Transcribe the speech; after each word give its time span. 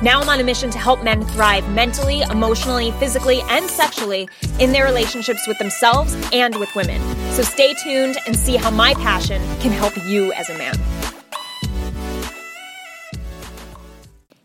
Now 0.00 0.20
I'm 0.20 0.28
on 0.28 0.38
a 0.38 0.44
mission 0.44 0.70
to 0.70 0.78
help 0.78 1.02
men 1.02 1.24
thrive 1.24 1.68
mentally, 1.70 2.20
emotionally, 2.22 2.92
physically, 2.92 3.40
and 3.48 3.68
sexually 3.68 4.28
in 4.60 4.70
their 4.70 4.84
relationships 4.84 5.44
with 5.48 5.58
themselves 5.58 6.14
and 6.32 6.54
with 6.54 6.72
women. 6.76 7.02
So 7.32 7.42
stay 7.42 7.74
tuned 7.74 8.16
and 8.24 8.36
see 8.36 8.54
how 8.54 8.70
my 8.70 8.94
passion 8.94 9.42
can 9.58 9.72
help 9.72 9.96
you 10.06 10.32
as 10.34 10.50
a 10.50 10.56
man. 10.56 10.76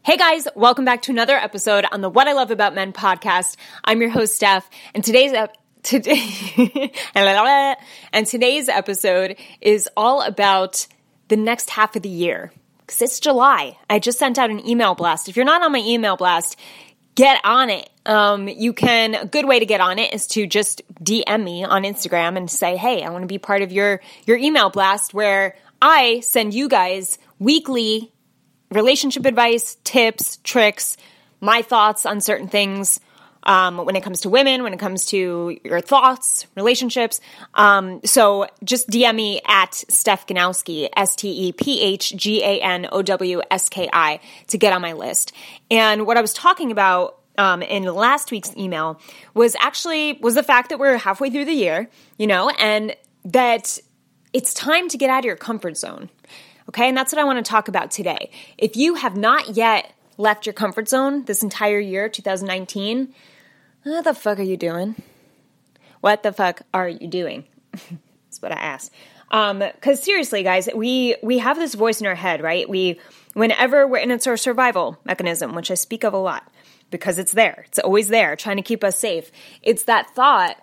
Hey 0.02 0.17
guys, 0.17 0.47
welcome 0.55 0.85
back 0.85 1.03
to 1.03 1.11
another 1.11 1.35
episode 1.35 1.85
on 1.91 2.02
the 2.02 2.09
What 2.09 2.27
I 2.27 2.33
Love 2.33 2.49
About 2.49 2.73
Men 2.73 2.91
podcast. 2.91 3.55
I'm 3.83 4.02
your 4.02 4.09
host, 4.09 4.35
Steph, 4.35 4.67
and 4.95 5.03
today's 5.03 5.33
ep- 5.33 5.55
today 5.83 6.91
and 8.11 8.25
today's 8.25 8.70
episode 8.70 9.38
is 9.61 9.88
all 9.95 10.23
about 10.23 10.88
the 11.27 11.38
next 11.38 11.70
half 11.70 11.95
of 11.95 12.02
the 12.02 12.09
year 12.09 12.52
because 12.85 13.01
it's 13.01 13.19
July. 13.19 13.77
I 13.89 13.99
just 13.99 14.19
sent 14.19 14.37
out 14.37 14.49
an 14.49 14.67
email 14.67 14.95
blast. 14.95 15.29
If 15.29 15.35
you're 15.35 15.45
not 15.45 15.61
on 15.61 15.71
my 15.71 15.80
email 15.80 16.17
blast, 16.17 16.58
get 17.16 17.39
on 17.44 17.69
it. 17.69 17.89
Um, 18.05 18.47
you 18.47 18.73
can, 18.73 19.16
a 19.16 19.25
good 19.25 19.45
way 19.45 19.59
to 19.59 19.66
get 19.66 19.81
on 19.81 19.99
it 19.99 20.13
is 20.13 20.27
to 20.27 20.45
just 20.45 20.81
DM 21.03 21.43
me 21.43 21.63
on 21.63 21.83
Instagram 21.83 22.38
and 22.38 22.49
say, 22.49 22.75
Hey, 22.75 23.03
I 23.03 23.09
want 23.09 23.23
to 23.23 23.27
be 23.27 23.38
part 23.38 23.61
of 23.61 23.71
your, 23.71 24.02
your 24.25 24.38
email 24.38 24.69
blast 24.69 25.13
where 25.13 25.55
I 25.81 26.19
send 26.21 26.53
you 26.53 26.67
guys 26.67 27.17
weekly 27.39 28.11
relationship 28.71 29.25
advice, 29.25 29.77
tips, 29.83 30.38
tricks, 30.43 30.97
my 31.39 31.61
thoughts 31.61 32.05
on 32.05 32.21
certain 32.21 32.47
things, 32.47 32.99
um, 33.44 33.77
when 33.77 33.95
it 33.95 34.03
comes 34.03 34.22
to 34.22 34.30
women, 34.30 34.63
when 34.63 34.73
it 34.73 34.80
comes 34.80 35.05
to 35.08 35.58
your 35.63 35.81
thoughts, 35.81 36.47
relationships. 36.55 37.19
Um, 37.53 38.02
so 38.05 38.47
just 38.63 38.89
DM 38.89 39.16
me 39.16 39.41
at 39.45 39.73
Steph 39.73 40.27
Ganowski, 40.27 40.89
S 40.95 41.16
T 41.16 41.47
E 41.47 41.52
P 41.52 41.81
H 41.81 42.14
G 42.16 42.44
A 42.44 42.59
N 42.61 42.88
O 42.91 43.02
W 43.02 43.41
S 43.52 43.69
K 43.69 43.89
I, 43.91 44.19
to 44.47 44.58
get 44.58 44.73
on 44.73 44.81
my 44.81 44.94
list. 44.94 45.33
And 45.69 46.05
what 46.05 46.17
I 46.17 46.21
was 46.21 46.33
talking 46.33 46.71
about 46.71 47.19
um, 47.38 47.61
in 47.61 47.83
last 47.83 48.31
week's 48.31 48.55
email 48.55 48.99
was 49.33 49.55
actually 49.59 50.14
was 50.21 50.36
the 50.36 50.44
fact 50.44 50.69
that 50.69 50.80
we're 50.80 50.97
halfway 50.97 51.30
through 51.30 51.45
the 51.45 51.53
year, 51.53 51.89
you 52.17 52.27
know, 52.27 52.49
and 52.49 52.95
that 53.25 53.80
it's 54.33 54.53
time 54.53 54.89
to 54.89 54.97
get 54.97 55.09
out 55.09 55.19
of 55.19 55.25
your 55.25 55.36
comfort 55.36 55.77
zone. 55.77 56.09
Okay, 56.69 56.88
and 56.88 56.97
that's 56.97 57.11
what 57.11 57.19
I 57.19 57.25
want 57.25 57.44
to 57.44 57.49
talk 57.49 57.67
about 57.67 57.91
today. 57.91 58.31
If 58.58 58.77
you 58.77 58.95
have 58.95 59.17
not 59.17 59.55
yet 59.55 59.91
left 60.17 60.45
your 60.45 60.53
comfort 60.53 60.89
zone 60.89 61.25
this 61.25 61.44
entire 61.44 61.80
year, 61.80 62.09
2019, 62.09 63.14
what 63.83 64.03
the 64.03 64.14
fuck 64.14 64.39
are 64.39 64.44
you 64.44 64.58
doing? 64.58 64.95
What 66.02 66.23
the 66.23 66.31
fuck 66.31 66.61
are 66.73 66.88
you 66.88 67.08
doing? 67.08 67.45
That's 67.72 68.42
what 68.42 68.52
I 68.52 68.55
ask. 68.55 68.92
Um, 69.31 69.64
cause 69.81 70.02
seriously, 70.02 70.44
guys, 70.44 70.70
we, 70.73 71.16
we 71.23 71.39
have 71.39 71.58
this 71.58 71.73
voice 71.73 72.00
in 72.00 72.08
our 72.08 72.16
head, 72.16 72.42
right? 72.42 72.70
We, 72.70 73.00
whenever 73.33 73.88
we're, 73.88 73.97
and 73.97 74.11
it's 74.11 74.28
our 74.28 74.38
survival 74.38 74.97
mechanism, 75.05 75.55
which 75.55 75.72
I 75.72 75.73
speak 75.73 76.03
of 76.03 76.14
a 76.14 76.17
lot 76.17 76.50
because 76.92 77.17
it's 77.17 77.31
there. 77.31 77.66
It's 77.67 77.80
always 77.80 78.08
there 78.08 78.36
trying 78.36 78.58
to 78.58 78.64
keep 78.64 78.83
us 78.83 78.98
safe. 78.98 79.31
It's 79.61 79.83
that 79.83 80.14
thought, 80.16 80.58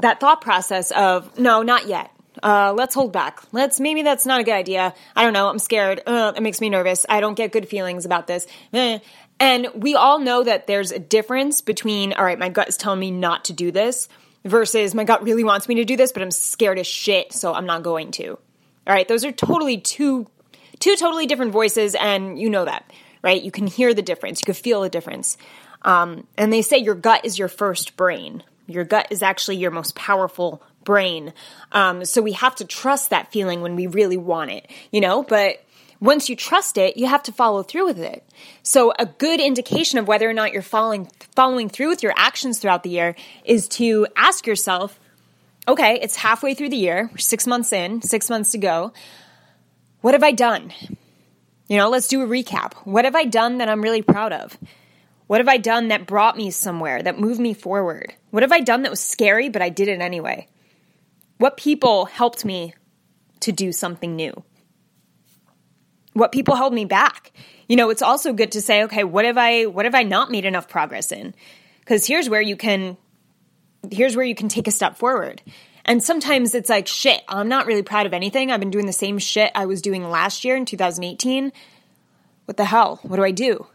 that 0.00 0.20
thought 0.20 0.40
process 0.40 0.90
of, 0.90 1.38
no, 1.38 1.62
not 1.62 1.86
yet. 1.86 2.10
Uh, 2.42 2.74
let's 2.76 2.94
hold 2.94 3.12
back. 3.12 3.40
Let's, 3.52 3.80
maybe 3.80 4.02
that's 4.02 4.26
not 4.26 4.40
a 4.40 4.44
good 4.44 4.54
idea. 4.54 4.94
I 5.14 5.22
don't 5.22 5.32
know. 5.32 5.48
I'm 5.48 5.58
scared. 5.58 6.02
Uh, 6.06 6.32
it 6.36 6.42
makes 6.42 6.60
me 6.60 6.68
nervous. 6.68 7.06
I 7.08 7.20
don't 7.20 7.34
get 7.34 7.52
good 7.52 7.68
feelings 7.68 8.04
about 8.04 8.26
this. 8.26 8.46
Eh. 8.72 8.98
And 9.38 9.68
we 9.74 9.94
all 9.94 10.18
know 10.18 10.42
that 10.42 10.66
there's 10.66 10.92
a 10.92 10.98
difference 10.98 11.60
between, 11.60 12.12
all 12.12 12.24
right, 12.24 12.38
my 12.38 12.48
gut 12.48 12.68
is 12.68 12.76
telling 12.76 13.00
me 13.00 13.10
not 13.10 13.46
to 13.46 13.52
do 13.52 13.70
this 13.70 14.08
versus 14.44 14.94
my 14.94 15.04
gut 15.04 15.22
really 15.22 15.44
wants 15.44 15.68
me 15.68 15.76
to 15.76 15.84
do 15.84 15.96
this, 15.96 16.12
but 16.12 16.22
I'm 16.22 16.30
scared 16.30 16.78
as 16.78 16.86
shit, 16.86 17.32
so 17.32 17.52
I'm 17.52 17.66
not 17.66 17.82
going 17.82 18.12
to. 18.12 18.30
All 18.30 18.94
right, 18.94 19.06
those 19.06 19.24
are 19.24 19.32
totally 19.32 19.78
two 19.78 20.26
two 20.78 20.94
totally 20.96 21.26
different 21.26 21.52
voices, 21.52 21.94
and 21.94 22.38
you 22.38 22.50
know 22.50 22.64
that, 22.64 22.90
right? 23.22 23.42
You 23.42 23.50
can 23.50 23.66
hear 23.66 23.94
the 23.94 24.02
difference, 24.02 24.40
you 24.40 24.44
can 24.44 24.54
feel 24.54 24.82
the 24.82 24.88
difference. 24.88 25.36
Um, 25.82 26.26
and 26.36 26.52
they 26.52 26.62
say 26.62 26.78
your 26.78 26.94
gut 26.94 27.24
is 27.24 27.38
your 27.38 27.48
first 27.48 27.96
brain. 27.96 28.42
Your 28.66 28.84
gut 28.84 29.08
is 29.10 29.22
actually 29.22 29.56
your 29.56 29.70
most 29.70 29.94
powerful 29.94 30.62
brain. 30.86 31.34
Um, 31.72 32.06
so 32.06 32.22
we 32.22 32.32
have 32.32 32.56
to 32.56 32.64
trust 32.64 33.10
that 33.10 33.30
feeling 33.30 33.60
when 33.60 33.76
we 33.76 33.86
really 33.86 34.16
want 34.16 34.50
it, 34.50 34.70
you 34.90 35.02
know? 35.02 35.22
But 35.22 35.62
once 36.00 36.30
you 36.30 36.36
trust 36.36 36.78
it, 36.78 36.96
you 36.96 37.06
have 37.06 37.22
to 37.24 37.32
follow 37.32 37.62
through 37.62 37.84
with 37.84 37.98
it. 37.98 38.24
So 38.62 38.94
a 38.98 39.04
good 39.04 39.40
indication 39.40 39.98
of 39.98 40.08
whether 40.08 40.28
or 40.28 40.32
not 40.32 40.52
you're 40.52 40.62
following 40.62 41.10
following 41.34 41.68
through 41.68 41.88
with 41.88 42.02
your 42.02 42.14
actions 42.16 42.58
throughout 42.58 42.82
the 42.82 42.90
year 42.90 43.14
is 43.44 43.68
to 43.68 44.06
ask 44.16 44.46
yourself, 44.46 44.98
okay, 45.68 45.98
it's 46.00 46.16
halfway 46.16 46.54
through 46.54 46.70
the 46.70 46.76
year, 46.76 47.10
we're 47.12 47.18
6 47.18 47.46
months 47.46 47.72
in, 47.72 48.00
6 48.00 48.30
months 48.30 48.52
to 48.52 48.58
go. 48.58 48.92
What 50.00 50.14
have 50.14 50.22
I 50.22 50.32
done? 50.32 50.72
You 51.68 51.76
know, 51.76 51.90
let's 51.90 52.08
do 52.08 52.22
a 52.22 52.26
recap. 52.26 52.74
What 52.84 53.04
have 53.04 53.16
I 53.16 53.24
done 53.24 53.58
that 53.58 53.68
I'm 53.68 53.82
really 53.82 54.02
proud 54.02 54.32
of? 54.32 54.56
What 55.26 55.40
have 55.40 55.48
I 55.48 55.56
done 55.56 55.88
that 55.88 56.06
brought 56.06 56.36
me 56.36 56.50
somewhere, 56.50 57.02
that 57.02 57.18
moved 57.18 57.40
me 57.40 57.52
forward? 57.52 58.14
What 58.30 58.44
have 58.44 58.52
I 58.52 58.60
done 58.60 58.82
that 58.82 58.90
was 58.90 59.00
scary, 59.00 59.48
but 59.48 59.62
I 59.62 59.70
did 59.70 59.88
it 59.88 60.00
anyway? 60.00 60.46
What 61.38 61.56
people 61.56 62.06
helped 62.06 62.44
me 62.44 62.74
to 63.40 63.52
do 63.52 63.72
something 63.72 64.16
new? 64.16 64.42
what 66.16 66.32
people 66.32 66.56
held 66.56 66.72
me 66.72 66.86
back. 66.86 67.32
You 67.68 67.76
know, 67.76 67.90
it's 67.90 68.02
also 68.02 68.32
good 68.32 68.52
to 68.52 68.62
say, 68.62 68.84
okay, 68.84 69.04
what 69.04 69.24
have 69.24 69.36
I 69.36 69.66
what 69.66 69.84
have 69.84 69.94
I 69.94 70.02
not 70.02 70.30
made 70.30 70.46
enough 70.46 70.68
progress 70.68 71.12
in? 71.12 71.34
Cuz 71.84 72.06
here's 72.06 72.28
where 72.28 72.40
you 72.40 72.56
can 72.56 72.96
here's 73.90 74.16
where 74.16 74.24
you 74.24 74.34
can 74.34 74.48
take 74.48 74.66
a 74.66 74.70
step 74.70 74.96
forward. 74.96 75.42
And 75.84 76.02
sometimes 76.02 76.54
it's 76.54 76.68
like, 76.68 76.88
shit, 76.88 77.22
I'm 77.28 77.48
not 77.48 77.66
really 77.66 77.82
proud 77.82 78.06
of 78.06 78.14
anything. 78.14 78.50
I've 78.50 78.58
been 78.58 78.72
doing 78.72 78.86
the 78.86 78.92
same 78.92 79.18
shit 79.18 79.52
I 79.54 79.66
was 79.66 79.82
doing 79.82 80.08
last 80.08 80.44
year 80.44 80.56
in 80.56 80.64
2018. 80.64 81.52
What 82.46 82.56
the 82.56 82.64
hell? 82.64 82.98
What 83.02 83.16
do 83.16 83.22
I 83.22 83.30
do? 83.30 83.66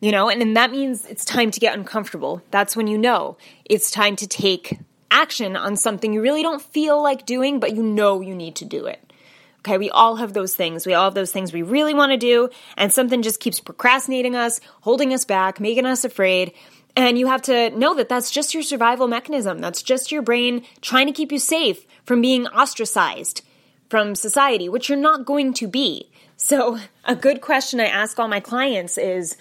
You 0.00 0.10
know, 0.10 0.28
and 0.28 0.40
then 0.40 0.54
that 0.54 0.72
means 0.72 1.06
it's 1.06 1.24
time 1.24 1.50
to 1.52 1.60
get 1.60 1.76
uncomfortable. 1.76 2.42
That's 2.50 2.76
when 2.76 2.86
you 2.86 2.98
know 2.98 3.36
it's 3.64 3.90
time 3.90 4.16
to 4.16 4.26
take 4.26 4.78
action 5.10 5.56
on 5.56 5.76
something 5.76 6.12
you 6.12 6.22
really 6.22 6.42
don't 6.42 6.62
feel 6.62 7.02
like 7.02 7.26
doing, 7.26 7.60
but 7.60 7.74
you 7.74 7.82
know 7.82 8.20
you 8.20 8.34
need 8.34 8.56
to 8.56 8.64
do 8.64 8.86
it. 8.86 9.12
Okay, 9.60 9.78
we 9.78 9.90
all 9.90 10.16
have 10.16 10.32
those 10.32 10.54
things. 10.54 10.86
We 10.86 10.94
all 10.94 11.04
have 11.04 11.14
those 11.14 11.32
things 11.32 11.52
we 11.52 11.62
really 11.62 11.94
want 11.94 12.12
to 12.12 12.16
do, 12.16 12.48
and 12.76 12.92
something 12.92 13.22
just 13.22 13.40
keeps 13.40 13.60
procrastinating 13.60 14.36
us, 14.36 14.60
holding 14.82 15.12
us 15.12 15.24
back, 15.24 15.60
making 15.60 15.86
us 15.86 16.04
afraid. 16.04 16.52
And 16.96 17.18
you 17.18 17.26
have 17.26 17.42
to 17.42 17.70
know 17.70 17.94
that 17.94 18.08
that's 18.08 18.30
just 18.30 18.54
your 18.54 18.62
survival 18.62 19.08
mechanism. 19.08 19.58
That's 19.58 19.82
just 19.82 20.10
your 20.10 20.22
brain 20.22 20.64
trying 20.80 21.06
to 21.06 21.12
keep 21.12 21.30
you 21.30 21.38
safe 21.38 21.86
from 22.04 22.20
being 22.20 22.46
ostracized 22.48 23.42
from 23.88 24.14
society, 24.14 24.68
which 24.68 24.88
you're 24.88 24.98
not 24.98 25.24
going 25.24 25.52
to 25.54 25.66
be. 25.66 26.10
So, 26.36 26.78
a 27.04 27.16
good 27.16 27.40
question 27.40 27.80
I 27.80 27.86
ask 27.86 28.18
all 28.18 28.28
my 28.28 28.40
clients 28.40 28.96
is, 28.96 29.36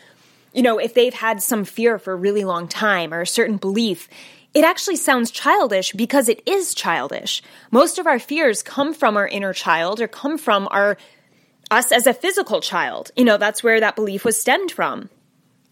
you 0.53 0.61
know, 0.61 0.79
if 0.79 0.93
they've 0.93 1.13
had 1.13 1.41
some 1.41 1.63
fear 1.63 1.99
for 1.99 2.13
a 2.13 2.15
really 2.15 2.43
long 2.43 2.67
time 2.67 3.13
or 3.13 3.21
a 3.21 3.27
certain 3.27 3.57
belief, 3.57 4.07
it 4.57 4.63
actually 4.63 4.95
sounds 4.95 5.29
childish 5.29 5.91
because 5.91 6.27
it 6.27 6.41
is 6.47 6.73
childish. 6.73 7.43
Most 7.69 7.99
of 7.99 8.07
our 8.07 8.17
fears 8.17 8.63
come 8.63 8.91
from 8.91 9.15
our 9.15 9.27
inner 9.27 9.53
child 9.53 10.01
or 10.01 10.07
come 10.07 10.39
from 10.39 10.67
our 10.71 10.97
us 11.69 11.91
as 11.91 12.07
a 12.07 12.13
physical 12.13 12.59
child. 12.59 13.11
You 13.15 13.23
know, 13.23 13.37
that's 13.37 13.61
where 13.61 13.79
that 13.79 13.95
belief 13.95 14.25
was 14.25 14.41
stemmed 14.41 14.71
from, 14.71 15.11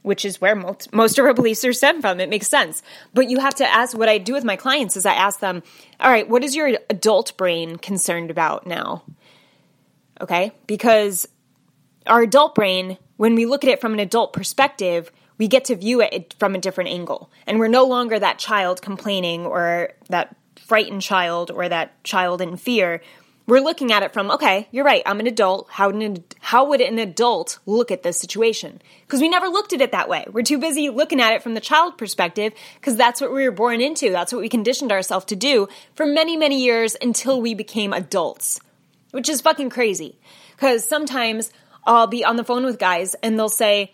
which 0.03 0.23
is 0.23 0.39
where 0.39 0.55
most, 0.55 0.93
most 0.93 1.17
of 1.17 1.25
our 1.25 1.33
beliefs 1.33 1.65
are 1.65 1.73
stemmed 1.73 2.01
from. 2.01 2.19
It 2.19 2.29
makes 2.29 2.47
sense. 2.47 2.83
But 3.11 3.27
you 3.27 3.39
have 3.39 3.55
to 3.55 3.67
ask 3.67 3.97
what 3.97 4.07
I 4.07 4.19
do 4.19 4.33
with 4.33 4.43
my 4.43 4.55
clients 4.55 4.95
is 4.95 5.07
I 5.07 5.15
ask 5.15 5.39
them, 5.39 5.63
all 5.99 6.11
right, 6.11 6.29
what 6.29 6.43
is 6.43 6.55
your 6.55 6.77
adult 6.87 7.35
brain 7.37 7.77
concerned 7.77 8.29
about 8.29 8.67
now? 8.67 9.03
Okay? 10.21 10.51
Because 10.67 11.27
our 12.05 12.21
adult 12.21 12.53
brain, 12.53 12.99
when 13.17 13.33
we 13.33 13.47
look 13.47 13.63
at 13.63 13.71
it 13.71 13.81
from 13.81 13.93
an 13.93 13.99
adult 13.99 14.31
perspective, 14.31 15.11
we 15.37 15.47
get 15.47 15.65
to 15.65 15.75
view 15.75 16.01
it 16.01 16.35
from 16.39 16.55
a 16.55 16.59
different 16.59 16.89
angle. 16.89 17.29
And 17.45 17.59
we're 17.59 17.67
no 17.67 17.85
longer 17.85 18.17
that 18.17 18.39
child 18.39 18.81
complaining 18.81 19.45
or 19.45 19.91
that 20.09 20.35
frightened 20.65 21.01
child 21.01 21.51
or 21.51 21.67
that 21.69 22.03
child 22.03 22.41
in 22.41 22.57
fear. 22.57 23.01
We're 23.47 23.59
looking 23.59 23.91
at 23.91 24.01
it 24.01 24.11
from, 24.11 24.31
okay, 24.31 24.67
you're 24.71 24.85
right, 24.85 25.03
I'm 25.05 25.19
an 25.19 25.27
adult. 25.27 25.67
How, 25.69 25.89
an, 25.91 26.23
how 26.39 26.65
would 26.65 26.81
an 26.81 26.97
adult 26.97 27.59
look 27.67 27.91
at 27.91 28.01
this 28.01 28.19
situation? 28.19 28.81
Because 29.05 29.21
we 29.21 29.29
never 29.29 29.47
looked 29.47 29.71
at 29.71 29.81
it 29.81 29.91
that 29.91 30.09
way. 30.09 30.25
We're 30.31 30.41
too 30.41 30.57
busy 30.57 30.89
looking 30.89 31.21
at 31.21 31.33
it 31.33 31.43
from 31.43 31.53
the 31.53 31.61
child 31.61 31.97
perspective 31.97 32.53
because 32.79 32.95
that's 32.95 33.21
what 33.21 33.31
we 33.31 33.43
were 33.43 33.51
born 33.51 33.81
into. 33.81 34.09
That's 34.09 34.33
what 34.33 34.41
we 34.41 34.49
conditioned 34.49 34.91
ourselves 34.91 35.25
to 35.25 35.35
do 35.35 35.67
for 35.93 36.07
many, 36.07 36.37
many 36.37 36.63
years 36.63 36.95
until 36.99 37.39
we 37.39 37.53
became 37.53 37.93
adults, 37.93 38.59
which 39.11 39.29
is 39.29 39.41
fucking 39.41 39.69
crazy. 39.69 40.17
Because 40.55 40.87
sometimes 40.87 41.51
I'll 41.85 42.07
be 42.07 42.25
on 42.25 42.37
the 42.37 42.43
phone 42.43 42.65
with 42.65 42.79
guys 42.79 43.13
and 43.21 43.37
they'll 43.37 43.49
say, 43.49 43.93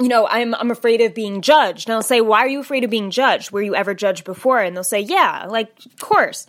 you 0.00 0.08
know, 0.08 0.26
I'm 0.26 0.54
I'm 0.54 0.70
afraid 0.70 1.00
of 1.00 1.14
being 1.14 1.40
judged. 1.40 1.88
And 1.88 1.94
I'll 1.94 2.02
say, 2.02 2.20
"Why 2.20 2.40
are 2.40 2.48
you 2.48 2.60
afraid 2.60 2.84
of 2.84 2.90
being 2.90 3.10
judged? 3.10 3.50
Were 3.50 3.62
you 3.62 3.74
ever 3.74 3.94
judged 3.94 4.24
before?" 4.24 4.60
And 4.60 4.76
they'll 4.76 4.84
say, 4.84 5.00
"Yeah, 5.00 5.46
like 5.48 5.72
of 5.86 5.98
course." 5.98 6.46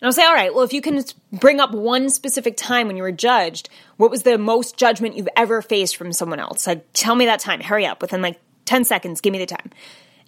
And 0.00 0.06
I'll 0.06 0.12
say, 0.12 0.24
"All 0.24 0.34
right, 0.34 0.54
well, 0.54 0.64
if 0.64 0.72
you 0.72 0.80
can 0.80 1.02
bring 1.32 1.60
up 1.60 1.72
one 1.72 2.10
specific 2.10 2.56
time 2.56 2.86
when 2.86 2.96
you 2.96 3.02
were 3.02 3.12
judged, 3.12 3.68
what 3.96 4.10
was 4.10 4.22
the 4.22 4.38
most 4.38 4.76
judgment 4.76 5.16
you've 5.16 5.28
ever 5.36 5.62
faced 5.62 5.96
from 5.96 6.12
someone 6.12 6.40
else? 6.40 6.66
Like, 6.66 6.86
tell 6.92 7.14
me 7.14 7.26
that 7.26 7.40
time. 7.40 7.60
Hurry 7.60 7.86
up, 7.86 8.02
within 8.02 8.22
like 8.22 8.40
10 8.64 8.84
seconds, 8.84 9.20
give 9.20 9.32
me 9.32 9.38
the 9.38 9.46
time." 9.46 9.70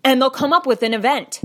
And 0.05 0.21
they'll 0.21 0.31
come 0.31 0.53
up 0.53 0.67
with 0.67 0.83
an 0.83 0.95
event. 0.95 1.41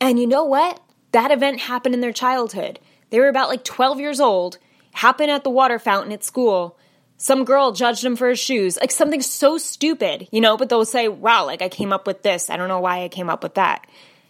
And 0.00 0.18
you 0.18 0.26
know 0.26 0.44
what? 0.44 0.80
That 1.12 1.30
event 1.30 1.60
happened 1.60 1.94
in 1.94 2.00
their 2.00 2.12
childhood. 2.12 2.78
They 3.10 3.18
were 3.18 3.28
about 3.28 3.48
like 3.48 3.64
12 3.64 4.00
years 4.00 4.20
old, 4.20 4.58
happened 4.92 5.30
at 5.30 5.44
the 5.44 5.50
water 5.50 5.78
fountain 5.78 6.12
at 6.12 6.24
school 6.24 6.78
some 7.18 7.44
girl 7.44 7.72
judged 7.72 8.04
him 8.04 8.16
for 8.16 8.30
his 8.30 8.38
shoes, 8.38 8.78
like 8.80 8.92
something 8.92 9.20
so 9.20 9.58
stupid, 9.58 10.28
you 10.30 10.40
know, 10.40 10.56
but 10.56 10.68
they'll 10.68 10.84
say, 10.84 11.08
wow, 11.08 11.44
like 11.44 11.60
I 11.60 11.68
came 11.68 11.92
up 11.92 12.06
with 12.06 12.22
this. 12.22 12.48
I 12.48 12.56
don't 12.56 12.68
know 12.68 12.80
why 12.80 13.02
I 13.02 13.08
came 13.08 13.28
up 13.28 13.42
with 13.42 13.54
that. 13.54 13.86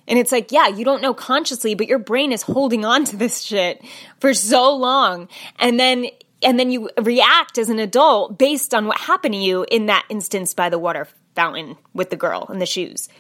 And 0.09 0.19
it's 0.19 0.33
like, 0.33 0.51
yeah, 0.51 0.69
you 0.69 0.87
don't 0.87 1.03
know 1.03 1.13
consciously, 1.13 1.75
but 1.75 1.87
your 1.87 1.99
brain 1.99 2.33
is 2.33 2.41
holding 2.41 2.87
on 2.87 3.05
to 3.05 3.17
this 3.17 3.43
shit 3.43 3.85
for 4.21 4.33
so 4.33 4.75
long. 4.75 5.29
And 5.59 5.79
then, 5.79 6.07
and 6.43 6.59
then 6.59 6.71
you 6.71 6.89
react 6.99 7.59
as 7.59 7.69
an 7.69 7.79
adult 7.79 8.39
based 8.39 8.73
on 8.73 8.87
what 8.87 8.99
happened 8.99 9.35
to 9.35 9.39
you 9.39 9.67
in 9.71 9.87
that 9.87 10.07
instance 10.09 10.55
by 10.55 10.71
the 10.71 10.79
water 10.79 11.07
fountain 11.35 11.77
with 11.93 12.09
the 12.09 12.17
girl 12.17 12.47
and 12.49 12.61
the 12.61 12.67
shoes. 12.67 13.11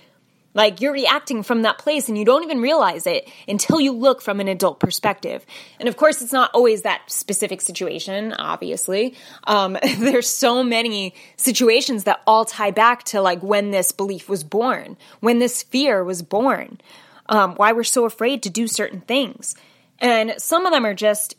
Like 0.54 0.80
you're 0.80 0.92
reacting 0.92 1.42
from 1.42 1.62
that 1.62 1.78
place 1.78 2.08
and 2.08 2.16
you 2.16 2.24
don't 2.24 2.42
even 2.42 2.60
realize 2.60 3.06
it 3.06 3.28
until 3.46 3.80
you 3.80 3.92
look 3.92 4.22
from 4.22 4.40
an 4.40 4.48
adult 4.48 4.80
perspective. 4.80 5.44
And 5.78 5.88
of 5.88 5.96
course, 5.96 6.22
it's 6.22 6.32
not 6.32 6.50
always 6.54 6.82
that 6.82 7.02
specific 7.10 7.60
situation, 7.60 8.32
obviously. 8.32 9.14
Um, 9.44 9.76
there's 9.98 10.28
so 10.28 10.64
many 10.64 11.14
situations 11.36 12.04
that 12.04 12.22
all 12.26 12.44
tie 12.44 12.70
back 12.70 13.04
to 13.04 13.20
like 13.20 13.42
when 13.42 13.70
this 13.70 13.92
belief 13.92 14.28
was 14.28 14.42
born, 14.42 14.96
when 15.20 15.38
this 15.38 15.62
fear 15.62 16.02
was 16.02 16.22
born, 16.22 16.80
um, 17.28 17.54
why 17.54 17.72
we're 17.72 17.84
so 17.84 18.04
afraid 18.04 18.42
to 18.42 18.50
do 18.50 18.66
certain 18.66 19.00
things. 19.02 19.54
And 20.00 20.34
some 20.38 20.66
of 20.66 20.72
them 20.72 20.86
are 20.86 20.94
just, 20.94 21.34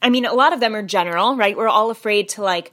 I 0.00 0.10
mean, 0.10 0.24
a 0.24 0.32
lot 0.32 0.52
of 0.52 0.60
them 0.60 0.74
are 0.74 0.82
general, 0.82 1.36
right? 1.36 1.56
We're 1.56 1.68
all 1.68 1.90
afraid 1.90 2.30
to 2.30 2.42
like, 2.42 2.72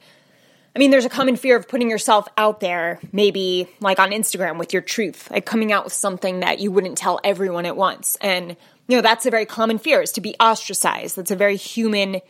I 0.74 0.78
mean, 0.78 0.92
there's 0.92 1.04
a 1.04 1.10
common 1.10 1.36
fear 1.36 1.56
of 1.56 1.68
putting 1.68 1.90
yourself 1.90 2.28
out 2.36 2.60
there, 2.60 3.00
maybe 3.12 3.68
like 3.80 3.98
on 3.98 4.10
Instagram 4.10 4.56
with 4.56 4.72
your 4.72 4.82
truth, 4.82 5.30
like 5.30 5.44
coming 5.44 5.72
out 5.72 5.84
with 5.84 5.92
something 5.92 6.40
that 6.40 6.60
you 6.60 6.70
wouldn't 6.70 6.96
tell 6.96 7.18
everyone 7.24 7.66
at 7.66 7.76
once. 7.76 8.16
And, 8.20 8.56
you 8.86 8.96
know, 8.96 9.02
that's 9.02 9.26
a 9.26 9.30
very 9.30 9.46
common 9.46 9.78
fear 9.78 10.00
is 10.00 10.12
to 10.12 10.20
be 10.20 10.36
ostracized. 10.38 11.16
That's 11.16 11.32
a 11.32 11.36
very 11.36 11.56
human, 11.56 12.20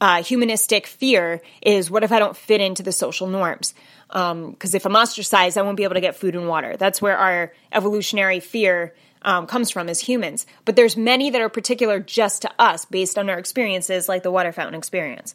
uh, 0.00 0.24
humanistic 0.24 0.88
fear 0.88 1.40
is 1.62 1.88
what 1.88 2.02
if 2.02 2.10
I 2.10 2.18
don't 2.18 2.36
fit 2.36 2.60
into 2.60 2.82
the 2.82 2.90
social 2.90 3.28
norms? 3.28 3.74
Because 4.08 4.32
um, 4.32 4.56
if 4.60 4.84
I'm 4.84 4.96
ostracized, 4.96 5.56
I 5.56 5.62
won't 5.62 5.76
be 5.76 5.84
able 5.84 5.94
to 5.94 6.00
get 6.00 6.16
food 6.16 6.34
and 6.34 6.48
water. 6.48 6.76
That's 6.76 7.00
where 7.00 7.16
our 7.16 7.52
evolutionary 7.70 8.40
fear 8.40 8.92
um, 9.22 9.46
comes 9.46 9.70
from 9.70 9.88
as 9.88 10.00
humans. 10.00 10.46
But 10.64 10.74
there's 10.74 10.96
many 10.96 11.30
that 11.30 11.40
are 11.40 11.48
particular 11.48 12.00
just 12.00 12.42
to 12.42 12.50
us 12.58 12.84
based 12.84 13.18
on 13.18 13.30
our 13.30 13.38
experiences, 13.38 14.08
like 14.08 14.24
the 14.24 14.32
water 14.32 14.52
fountain 14.52 14.74
experience. 14.74 15.34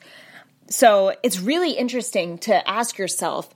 So 0.70 1.16
it's 1.24 1.40
really 1.40 1.72
interesting 1.72 2.38
to 2.40 2.68
ask 2.70 2.98
yourself 2.98 3.50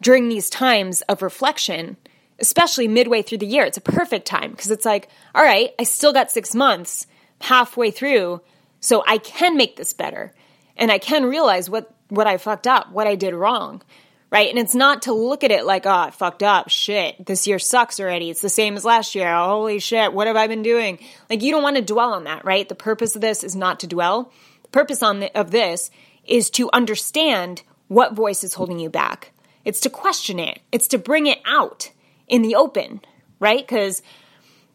during 0.00 0.28
these 0.28 0.48
times 0.48 1.02
of 1.02 1.22
reflection, 1.22 1.96
especially 2.38 2.88
midway 2.88 3.22
through 3.22 3.38
the 3.38 3.46
year. 3.46 3.64
It's 3.64 3.76
a 3.76 3.82
perfect 3.82 4.26
time 4.26 4.52
because 4.52 4.70
it's 4.70 4.84
like, 4.84 5.08
all 5.34 5.42
right, 5.42 5.70
I 5.78 5.82
still 5.82 6.12
got 6.12 6.30
six 6.30 6.54
months 6.54 7.06
halfway 7.40 7.90
through, 7.90 8.40
so 8.80 9.02
I 9.06 9.18
can 9.18 9.56
make 9.56 9.76
this 9.76 9.92
better. 9.92 10.32
And 10.76 10.90
I 10.90 10.98
can 10.98 11.26
realize 11.26 11.68
what, 11.68 11.92
what 12.08 12.26
I 12.26 12.38
fucked 12.38 12.66
up, 12.66 12.92
what 12.92 13.06
I 13.06 13.14
did 13.14 13.34
wrong. 13.34 13.82
Right. 14.30 14.48
And 14.48 14.60
it's 14.60 14.76
not 14.76 15.02
to 15.02 15.12
look 15.12 15.42
at 15.42 15.50
it 15.50 15.64
like, 15.64 15.86
oh, 15.86 15.90
I 15.90 16.10
fucked 16.10 16.44
up. 16.44 16.68
Shit. 16.68 17.26
This 17.26 17.48
year 17.48 17.58
sucks 17.58 17.98
already. 17.98 18.30
It's 18.30 18.40
the 18.40 18.48
same 18.48 18.76
as 18.76 18.84
last 18.84 19.16
year. 19.16 19.34
Holy 19.34 19.80
shit. 19.80 20.12
What 20.12 20.28
have 20.28 20.36
I 20.36 20.46
been 20.46 20.62
doing? 20.62 21.00
Like, 21.28 21.42
you 21.42 21.50
don't 21.50 21.64
want 21.64 21.74
to 21.76 21.82
dwell 21.82 22.12
on 22.12 22.24
that, 22.24 22.44
right? 22.44 22.68
The 22.68 22.76
purpose 22.76 23.16
of 23.16 23.22
this 23.22 23.42
is 23.42 23.56
not 23.56 23.80
to 23.80 23.88
dwell. 23.88 24.32
The 24.62 24.68
purpose 24.68 25.02
on 25.02 25.18
the, 25.18 25.36
of 25.36 25.50
this 25.50 25.90
is 26.30 26.48
to 26.50 26.70
understand 26.72 27.62
what 27.88 28.14
voice 28.14 28.44
is 28.44 28.54
holding 28.54 28.78
you 28.78 28.88
back. 28.88 29.32
It's 29.64 29.80
to 29.80 29.90
question 29.90 30.38
it. 30.38 30.60
It's 30.72 30.88
to 30.88 30.98
bring 30.98 31.26
it 31.26 31.40
out 31.44 31.90
in 32.28 32.42
the 32.42 32.54
open, 32.54 33.00
right? 33.40 33.58
Because 33.58 34.00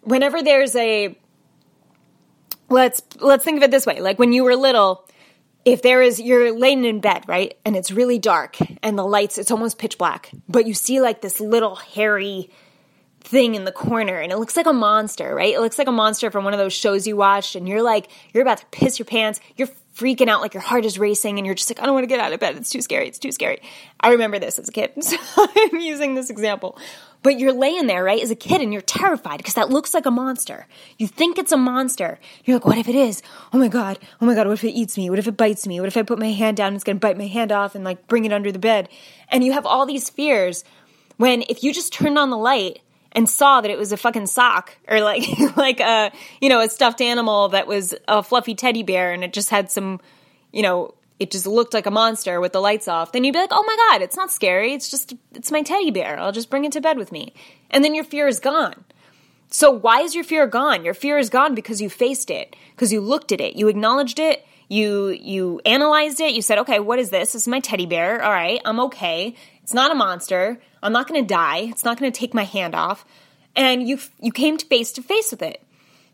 whenever 0.01 0.43
there's 0.43 0.75
a 0.75 1.17
let's 2.69 3.01
let's 3.19 3.43
think 3.43 3.57
of 3.57 3.63
it 3.63 3.71
this 3.71 3.85
way, 3.85 4.01
like 4.01 4.19
when 4.19 4.33
you 4.33 4.43
were 4.43 4.55
little, 4.55 5.07
if 5.63 5.81
there 5.81 6.01
is 6.01 6.19
you're 6.19 6.57
laying 6.57 6.85
in 6.85 6.99
bed, 6.99 7.23
right? 7.27 7.57
And 7.65 7.75
it's 7.75 7.89
really 7.91 8.19
dark 8.19 8.57
and 8.83 8.97
the 8.97 9.05
lights 9.05 9.37
it's 9.37 9.51
almost 9.51 9.77
pitch 9.77 9.97
black, 9.97 10.29
but 10.47 10.67
you 10.67 10.73
see 10.73 11.01
like 11.01 11.21
this 11.21 11.39
little 11.39 11.75
hairy 11.75 12.51
thing 13.21 13.55
in 13.55 13.65
the 13.65 13.71
corner 13.71 14.19
and 14.19 14.31
it 14.31 14.37
looks 14.37 14.55
like 14.55 14.67
a 14.67 14.73
monster, 14.73 15.33
right? 15.33 15.55
It 15.55 15.61
looks 15.61 15.79
like 15.79 15.87
a 15.87 15.91
monster 15.91 16.29
from 16.29 16.43
one 16.43 16.53
of 16.53 16.59
those 16.59 16.73
shows 16.73 17.07
you 17.07 17.15
watched 17.15 17.55
and 17.55 17.67
you're 17.67 17.81
like 17.81 18.09
you're 18.33 18.43
about 18.43 18.59
to 18.59 18.65
piss 18.67 18.99
your 18.99 19.05
pants. 19.05 19.39
You're 19.55 19.69
freaking 19.95 20.27
out 20.27 20.41
like 20.41 20.53
your 20.53 20.61
heart 20.61 20.85
is 20.85 20.99
racing 20.99 21.37
and 21.37 21.45
you're 21.45 21.55
just 21.55 21.69
like, 21.69 21.81
I 21.81 21.85
don't 21.85 21.93
want 21.93 22.03
to 22.03 22.07
get 22.07 22.19
out 22.19 22.33
of 22.33 22.39
bed. 22.39 22.57
It's 22.57 22.69
too 22.69 22.81
scary. 22.81 23.07
It's 23.07 23.19
too 23.19 23.31
scary. 23.31 23.61
I 23.99 24.11
remember 24.11 24.39
this 24.39 24.59
as 24.59 24.69
a 24.69 24.71
kid. 24.71 24.91
So 25.05 25.17
I'm 25.37 25.79
using 25.79 26.15
this 26.15 26.29
example. 26.29 26.77
But 27.23 27.39
you're 27.39 27.53
laying 27.53 27.87
there, 27.87 28.03
right, 28.03 28.21
as 28.21 28.29
a 28.29 28.35
kid 28.35 28.61
and 28.61 28.71
you're 28.71 28.81
terrified 28.81 29.37
because 29.37 29.55
that 29.55 29.69
looks 29.69 29.93
like 29.93 30.05
a 30.05 30.11
monster. 30.11 30.67
You 30.97 31.07
think 31.07 31.37
it's 31.37 31.51
a 31.51 31.57
monster. 31.57 32.19
You're 32.43 32.57
like, 32.57 32.65
what 32.65 32.77
if 32.77 32.87
it 32.87 32.95
is? 32.95 33.21
Oh 33.53 33.57
my 33.57 33.67
God. 33.67 33.97
Oh 34.21 34.25
my 34.25 34.35
God. 34.35 34.47
What 34.47 34.53
if 34.53 34.63
it 34.63 34.71
eats 34.71 34.97
me? 34.97 35.09
What 35.09 35.19
if 35.19 35.27
it 35.27 35.37
bites 35.37 35.65
me? 35.65 35.79
What 35.79 35.87
if 35.87 35.97
I 35.97 36.03
put 36.03 36.19
my 36.19 36.31
hand 36.31 36.57
down 36.57 36.67
and 36.67 36.75
it's 36.75 36.83
going 36.83 36.97
to 36.97 36.99
bite 36.99 37.17
my 37.17 37.27
hand 37.27 37.51
off 37.51 37.75
and 37.75 37.83
like 37.83 38.07
bring 38.07 38.25
it 38.25 38.33
under 38.33 38.51
the 38.51 38.59
bed? 38.59 38.89
And 39.29 39.43
you 39.43 39.53
have 39.53 39.65
all 39.65 39.85
these 39.85 40.09
fears 40.09 40.63
when 41.17 41.43
if 41.49 41.63
you 41.63 41.73
just 41.73 41.93
turned 41.93 42.19
on 42.19 42.29
the 42.29 42.37
light 42.37 42.79
and 43.15 43.29
saw 43.29 43.61
that 43.61 43.71
it 43.71 43.77
was 43.77 43.91
a 43.91 43.97
fucking 43.97 44.27
sock 44.27 44.77
or 44.87 44.99
like 45.01 45.23
like 45.55 45.79
a 45.79 46.11
you 46.41 46.49
know 46.49 46.59
a 46.59 46.69
stuffed 46.69 47.01
animal 47.01 47.49
that 47.49 47.65
was 47.65 47.95
a 48.07 48.21
fluffy 48.21 48.53
teddy 48.53 48.83
bear 48.83 49.13
and 49.13 49.23
it 49.23 49.33
just 49.33 49.49
had 49.49 49.71
some 49.71 49.99
you 50.51 50.61
know 50.61 50.93
it 51.17 51.31
just 51.31 51.47
looked 51.47 51.73
like 51.73 51.85
a 51.85 51.91
monster 51.91 52.41
with 52.41 52.51
the 52.51 52.59
lights 52.59 52.89
off. 52.89 53.13
Then 53.13 53.23
you'd 53.23 53.31
be 53.31 53.39
like 53.39 53.49
oh 53.53 53.63
my 53.65 53.75
god 53.89 54.01
it's 54.03 54.17
not 54.17 54.31
scary. 54.31 54.73
It's 54.73 54.91
just 54.91 55.13
it's 55.33 55.51
my 55.51 55.61
teddy 55.61 55.89
bear. 55.89 56.19
I'll 56.19 56.33
just 56.33 56.49
bring 56.49 56.65
it 56.65 56.73
to 56.73 56.81
bed 56.81 56.97
with 56.97 57.11
me. 57.11 57.33
And 57.71 57.83
then 57.83 57.95
your 57.95 58.03
fear 58.03 58.27
is 58.27 58.39
gone. 58.39 58.83
So 59.49 59.71
why 59.71 60.01
is 60.01 60.13
your 60.13 60.25
fear 60.25 60.45
gone? 60.47 60.83
Your 60.83 60.93
fear 60.93 61.17
is 61.17 61.29
gone 61.29 61.55
because 61.55 61.81
you 61.81 61.89
faced 61.89 62.29
it 62.29 62.55
because 62.75 62.91
you 62.91 62.99
looked 62.99 63.31
at 63.31 63.39
it 63.39 63.55
you 63.55 63.69
acknowledged 63.69 64.19
it 64.19 64.45
you 64.67 65.09
you 65.09 65.61
analyzed 65.65 66.19
it 66.19 66.33
you 66.33 66.41
said 66.41 66.57
okay 66.59 66.79
what 66.79 66.99
is 66.99 67.11
this? 67.11 67.31
This 67.31 67.43
is 67.43 67.47
my 67.47 67.61
teddy 67.61 67.85
bear. 67.85 68.21
All 68.21 68.31
right 68.31 68.61
i'm 68.65 68.81
okay 68.81 69.35
it's 69.65 69.73
not 69.73 69.91
a 69.91 69.95
monster. 69.95 70.59
I'm 70.83 70.93
not 70.93 71.07
going 71.07 71.23
to 71.23 71.27
die. 71.27 71.61
It's 71.71 71.83
not 71.83 71.97
going 71.97 72.11
to 72.11 72.19
take 72.19 72.35
my 72.35 72.43
hand 72.43 72.75
off. 72.75 73.03
And 73.55 73.89
you 73.89 73.97
you 74.21 74.31
came 74.31 74.59
face 74.59 74.91
to 74.91 75.01
face 75.01 75.31
with 75.31 75.41
it. 75.41 75.59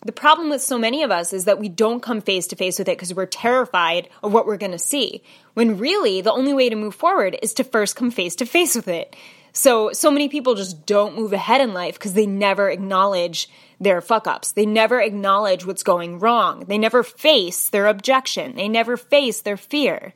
The 0.05 0.13
problem 0.13 0.49
with 0.49 0.61
so 0.61 0.79
many 0.79 1.03
of 1.03 1.11
us 1.11 1.33
is 1.33 1.43
that 1.43 1.59
we 1.59 1.67
don't 1.67 2.01
come 2.01 2.21
face 2.21 2.47
to 2.47 2.55
face 2.55 2.79
with 2.79 2.87
it 2.87 2.97
because 2.97 3.13
we're 3.13 3.25
terrified 3.25 4.07
of 4.23 4.31
what 4.31 4.45
we're 4.45 4.55
going 4.55 4.71
to 4.71 4.79
see. 4.79 5.21
When 5.53 5.77
really 5.77 6.21
the 6.21 6.31
only 6.31 6.53
way 6.53 6.69
to 6.69 6.77
move 6.77 6.95
forward 6.95 7.37
is 7.41 7.53
to 7.55 7.65
first 7.65 7.97
come 7.97 8.09
face 8.09 8.37
to 8.37 8.45
face 8.45 8.73
with 8.73 8.87
it. 8.87 9.17
So 9.51 9.91
so 9.91 10.11
many 10.11 10.29
people 10.29 10.55
just 10.55 10.85
don't 10.85 11.17
move 11.17 11.33
ahead 11.33 11.59
in 11.59 11.73
life 11.73 11.95
because 11.95 12.13
they 12.13 12.27
never 12.27 12.69
acknowledge 12.69 13.49
their 13.81 13.99
fuck 13.99 14.27
ups. 14.27 14.53
They 14.53 14.65
never 14.65 15.01
acknowledge 15.01 15.65
what's 15.65 15.83
going 15.83 16.19
wrong. 16.19 16.63
They 16.69 16.77
never 16.77 17.03
face 17.03 17.67
their 17.67 17.87
objection. 17.87 18.55
They 18.55 18.69
never 18.69 18.95
face 18.95 19.41
their 19.41 19.57
fear. 19.57 20.13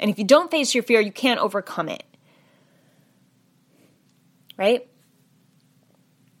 And 0.00 0.10
if 0.10 0.18
you 0.18 0.24
don't 0.24 0.50
face 0.50 0.74
your 0.74 0.84
fear, 0.84 1.02
you 1.02 1.12
can't 1.12 1.38
overcome 1.38 1.90
it 1.90 2.04
right? 4.58 4.86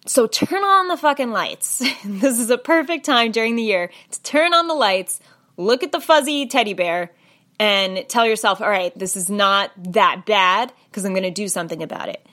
So 0.06 0.26
turn 0.26 0.64
on 0.64 0.88
the 0.88 0.96
fucking 0.96 1.30
lights. 1.30 1.78
this 2.04 2.38
is 2.38 2.50
a 2.50 2.58
perfect 2.58 3.04
time 3.06 3.30
during 3.30 3.56
the 3.56 3.62
year 3.62 3.90
to 4.10 4.22
turn 4.22 4.52
on 4.52 4.66
the 4.66 4.74
lights, 4.74 5.20
look 5.56 5.82
at 5.82 5.92
the 5.92 6.00
fuzzy 6.00 6.46
teddy 6.46 6.74
bear, 6.74 7.12
and 7.58 8.08
tell 8.08 8.26
yourself, 8.26 8.60
all 8.60 8.68
right, 8.68 8.96
this 8.98 9.16
is 9.16 9.28
not 9.28 9.70
that 9.92 10.24
bad 10.26 10.72
because 10.90 11.04
I'm 11.04 11.12
going 11.12 11.22
to 11.24 11.30
do 11.30 11.48
something 11.48 11.82
about 11.82 12.08
it. 12.08 12.26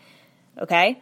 Okay? 0.59 1.01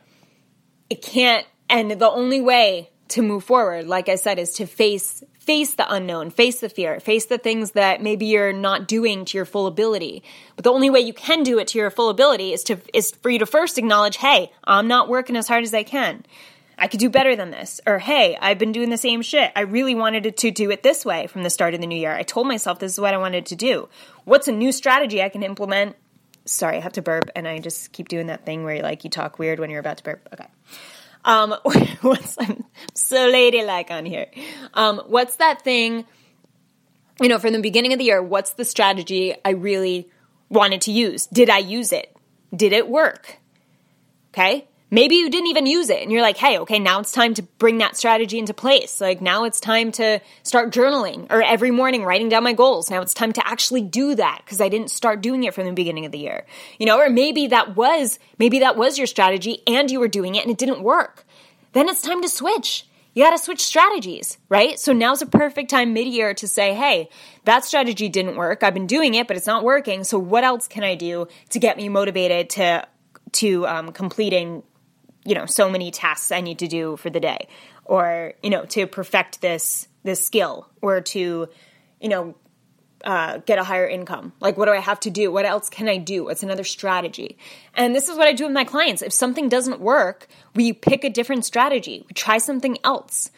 It 0.90 1.02
can't, 1.02 1.46
and 1.70 1.92
the 1.92 2.10
only 2.10 2.42
way 2.42 2.90
to 3.14 3.22
move 3.22 3.44
forward, 3.44 3.88
like 3.88 4.10
I 4.10 4.16
said, 4.16 4.40
is 4.40 4.54
to 4.54 4.66
face 4.66 5.24
face 5.40 5.74
the 5.76 5.94
unknown, 5.94 6.32
face 6.32 6.62
the 6.62 6.70
fear, 6.70 7.00
face 7.00 7.26
the 7.26 7.38
things 7.38 7.72
that 7.72 8.02
maybe 8.02 8.26
you're 8.26 8.54
not 8.54 8.88
doing 8.88 9.26
to 9.26 9.38
your 9.38 9.46
full 9.46 9.68
ability. 9.68 10.24
But 10.56 10.64
the 10.64 10.72
only 10.72 10.90
way 10.90 11.02
you 11.02 11.14
can 11.14 11.44
do 11.44 11.60
it 11.60 11.68
to 11.70 11.78
your 11.78 11.92
full 11.92 12.10
ability 12.10 12.54
is 12.54 12.64
to 12.64 12.78
is 12.94 13.12
for 13.12 13.30
you 13.30 13.40
to 13.40 13.46
first 13.46 13.78
acknowledge, 13.78 14.18
"Hey, 14.18 14.52
I'm 14.64 14.88
not 14.88 15.10
working 15.10 15.36
as 15.36 15.48
hard 15.48 15.64
as 15.64 15.74
I 15.74 15.84
can. 15.84 16.26
I 16.78 16.88
could 16.88 17.00
do 17.00 17.10
better 17.10 17.36
than 17.36 17.52
this." 17.52 17.80
Or, 17.86 18.00
"Hey, 18.00 18.36
I've 18.42 18.58
been 18.58 18.72
doing 18.72 18.90
the 18.90 18.98
same 18.98 19.22
shit. 19.22 19.52
I 19.56 19.62
really 19.62 19.94
wanted 19.94 20.36
to 20.36 20.52
do 20.52 20.72
it 20.72 20.82
this 20.82 21.06
way 21.06 21.28
from 21.28 21.44
the 21.44 21.52
start 21.52 21.76
of 21.76 21.82
the 21.82 21.88
new 21.88 22.00
year. 22.00 22.16
I 22.16 22.24
told 22.24 22.48
myself 22.48 22.80
this 22.80 22.94
is 22.94 23.00
what 23.00 23.14
I 23.14 23.18
wanted 23.18 23.46
to 23.48 23.56
do. 23.56 23.90
What's 24.26 24.48
a 24.48 24.52
new 24.52 24.72
strategy 24.72 25.22
I 25.22 25.30
can 25.30 25.44
implement?" 25.44 25.96
Sorry, 26.46 26.78
I 26.78 26.82
have 26.82 26.94
to 26.94 27.02
burp 27.02 27.30
and 27.36 27.48
I 27.48 27.60
just 27.60 27.92
keep 27.92 28.08
doing 28.10 28.28
that 28.28 28.44
thing 28.44 28.64
where 28.64 28.82
like 28.82 29.04
you 29.04 29.10
talk 29.10 29.38
weird 29.40 29.60
when 29.60 29.70
you're 29.70 29.80
about 29.80 29.98
to 29.98 30.04
burp. 30.04 30.28
Okay. 30.34 30.48
Um, 31.26 31.56
what's 32.02 32.38
I'm 32.40 32.66
so 32.94 33.28
ladylike 33.28 33.92
on 33.92 34.06
here. 34.06 34.28
Um, 34.74 35.02
what's 35.08 35.38
that 35.38 35.62
thing? 35.62 36.06
You 37.22 37.30
know, 37.30 37.40
from 37.40 37.54
the 37.54 37.62
beginning 37.62 37.94
of 37.94 38.00
the 38.00 38.06
year, 38.06 38.22
what's 38.22 38.54
the 38.54 38.66
strategy 38.66 39.36
I 39.46 39.52
really 39.52 40.10
wanted 40.50 40.82
to 40.82 40.92
use? 40.92 41.28
Did 41.28 41.50
I 41.50 41.60
use 41.60 41.92
it? 41.92 42.16
Did 42.56 42.74
it 42.74 42.88
work? 42.88 43.38
Okay. 44.32 44.68
Maybe 44.94 45.16
you 45.16 45.32
didn't 45.32 45.48
even 45.48 45.66
use 45.66 45.90
it 45.90 46.04
and 46.04 46.12
you're 46.12 46.22
like, 46.22 46.38
hey, 46.38 46.60
okay, 46.60 46.78
now 46.78 47.00
it's 47.00 47.12
time 47.12 47.34
to 47.34 47.42
bring 47.42 47.80
that 47.80 47.98
strategy 47.98 48.38
into 48.38 48.54
place. 48.54 49.02
Like 49.02 49.22
now 49.22 49.44
it's 49.44 49.60
time 49.60 49.92
to 49.94 50.22
start 50.44 50.72
journaling 50.72 51.26
or 51.32 51.42
every 51.42 51.72
morning 51.72 52.04
writing 52.04 52.30
down 52.30 52.44
my 52.44 52.54
goals. 52.54 52.92
Now 52.92 53.02
it's 53.02 53.16
time 53.16 53.34
to 53.34 53.48
actually 53.48 53.82
do 53.82 54.14
that 54.14 54.44
because 54.46 54.62
I 54.62 54.70
didn't 54.70 54.92
start 54.92 55.22
doing 55.22 55.46
it 55.46 55.56
from 55.56 55.66
the 55.66 55.74
beginning 55.74 56.06
of 56.06 56.12
the 56.12 56.20
year. 56.20 56.46
You 56.78 56.86
know, 56.86 57.00
or 57.00 57.10
maybe 57.10 57.48
that 57.48 57.76
was, 57.76 58.20
maybe 58.38 58.60
that 58.60 58.78
was 58.78 59.00
your 59.00 59.08
strategy 59.08 59.64
and 59.66 59.90
you 59.90 60.00
were 60.00 60.08
doing 60.08 60.36
it 60.36 60.44
and 60.44 60.52
it 60.52 60.60
didn't 60.60 60.84
work. 60.84 61.26
Then 61.72 61.90
it's 61.90 62.04
time 62.04 62.22
to 62.22 62.30
switch. 62.30 62.86
You 63.16 63.24
got 63.24 63.32
to 63.32 63.40
switch 63.40 63.64
strategies, 63.64 64.38
right? 64.48 64.80
So 64.80 64.94
now's 64.94 65.24
a 65.24 65.26
perfect 65.26 65.72
time 65.72 65.94
mid 65.94 66.06
year 66.06 66.36
to 66.36 66.48
say, 66.48 66.76
hey, 66.76 67.10
that 67.46 67.66
strategy 67.66 68.10
didn't 68.10 68.36
work. 68.36 68.62
I've 68.62 68.76
been 68.76 68.86
doing 68.86 69.16
it, 69.16 69.28
but 69.28 69.38
it's 69.38 69.48
not 69.48 69.64
working. 69.64 70.04
So 70.04 70.20
what 70.20 70.44
else 70.44 70.68
can 70.68 70.84
I 70.84 70.94
do 70.94 71.28
to 71.50 71.58
get 71.58 71.78
me 71.78 71.90
motivated 71.90 72.52
to 72.52 72.88
to 73.34 73.66
um, 73.66 73.92
completing 73.92 74.62
you 75.26 75.36
know 75.36 75.46
so 75.46 75.70
many 75.70 75.92
tasks 75.92 76.32
i 76.32 76.42
need 76.42 76.60
to 76.60 76.68
do 76.68 76.98
for 76.98 77.10
the 77.10 77.20
day. 77.20 77.48
Or 77.86 78.34
you 78.42 78.50
know 78.50 78.66
to 78.66 78.88
perfect 78.88 79.42
this 79.42 79.88
this 80.04 80.26
skill 80.26 80.70
or 80.82 81.02
to 81.02 81.48
you 82.00 82.10
know 82.10 82.36
uh, 83.04 83.40
get 83.40 83.60
a 83.60 83.66
higher 83.66 83.86
income. 83.86 84.32
Like 84.40 84.58
what 84.58 84.66
do 84.66 84.72
i 84.72 84.80
have 84.80 85.00
to 85.02 85.10
do? 85.10 85.32
What 85.32 85.46
else 85.46 85.70
can 85.70 85.90
i 85.90 85.98
do? 85.98 86.26
What's 86.26 86.44
another 86.44 86.64
strategy? 86.64 87.38
And 87.74 87.94
this 87.94 88.08
is 88.08 88.18
what 88.18 88.28
i 88.28 88.34
do 88.34 88.46
with 88.46 88.54
my 88.54 88.64
clients. 88.64 89.02
If 89.02 89.14
something 89.14 89.50
doesn't 89.50 89.80
work 89.80 90.28
we 90.56 90.72
pick 90.74 91.04
a 91.04 91.10
different 91.10 91.46
strategy. 91.46 92.06
We 92.08 92.14
try 92.14 92.38
something 92.38 92.78
else 92.84 93.32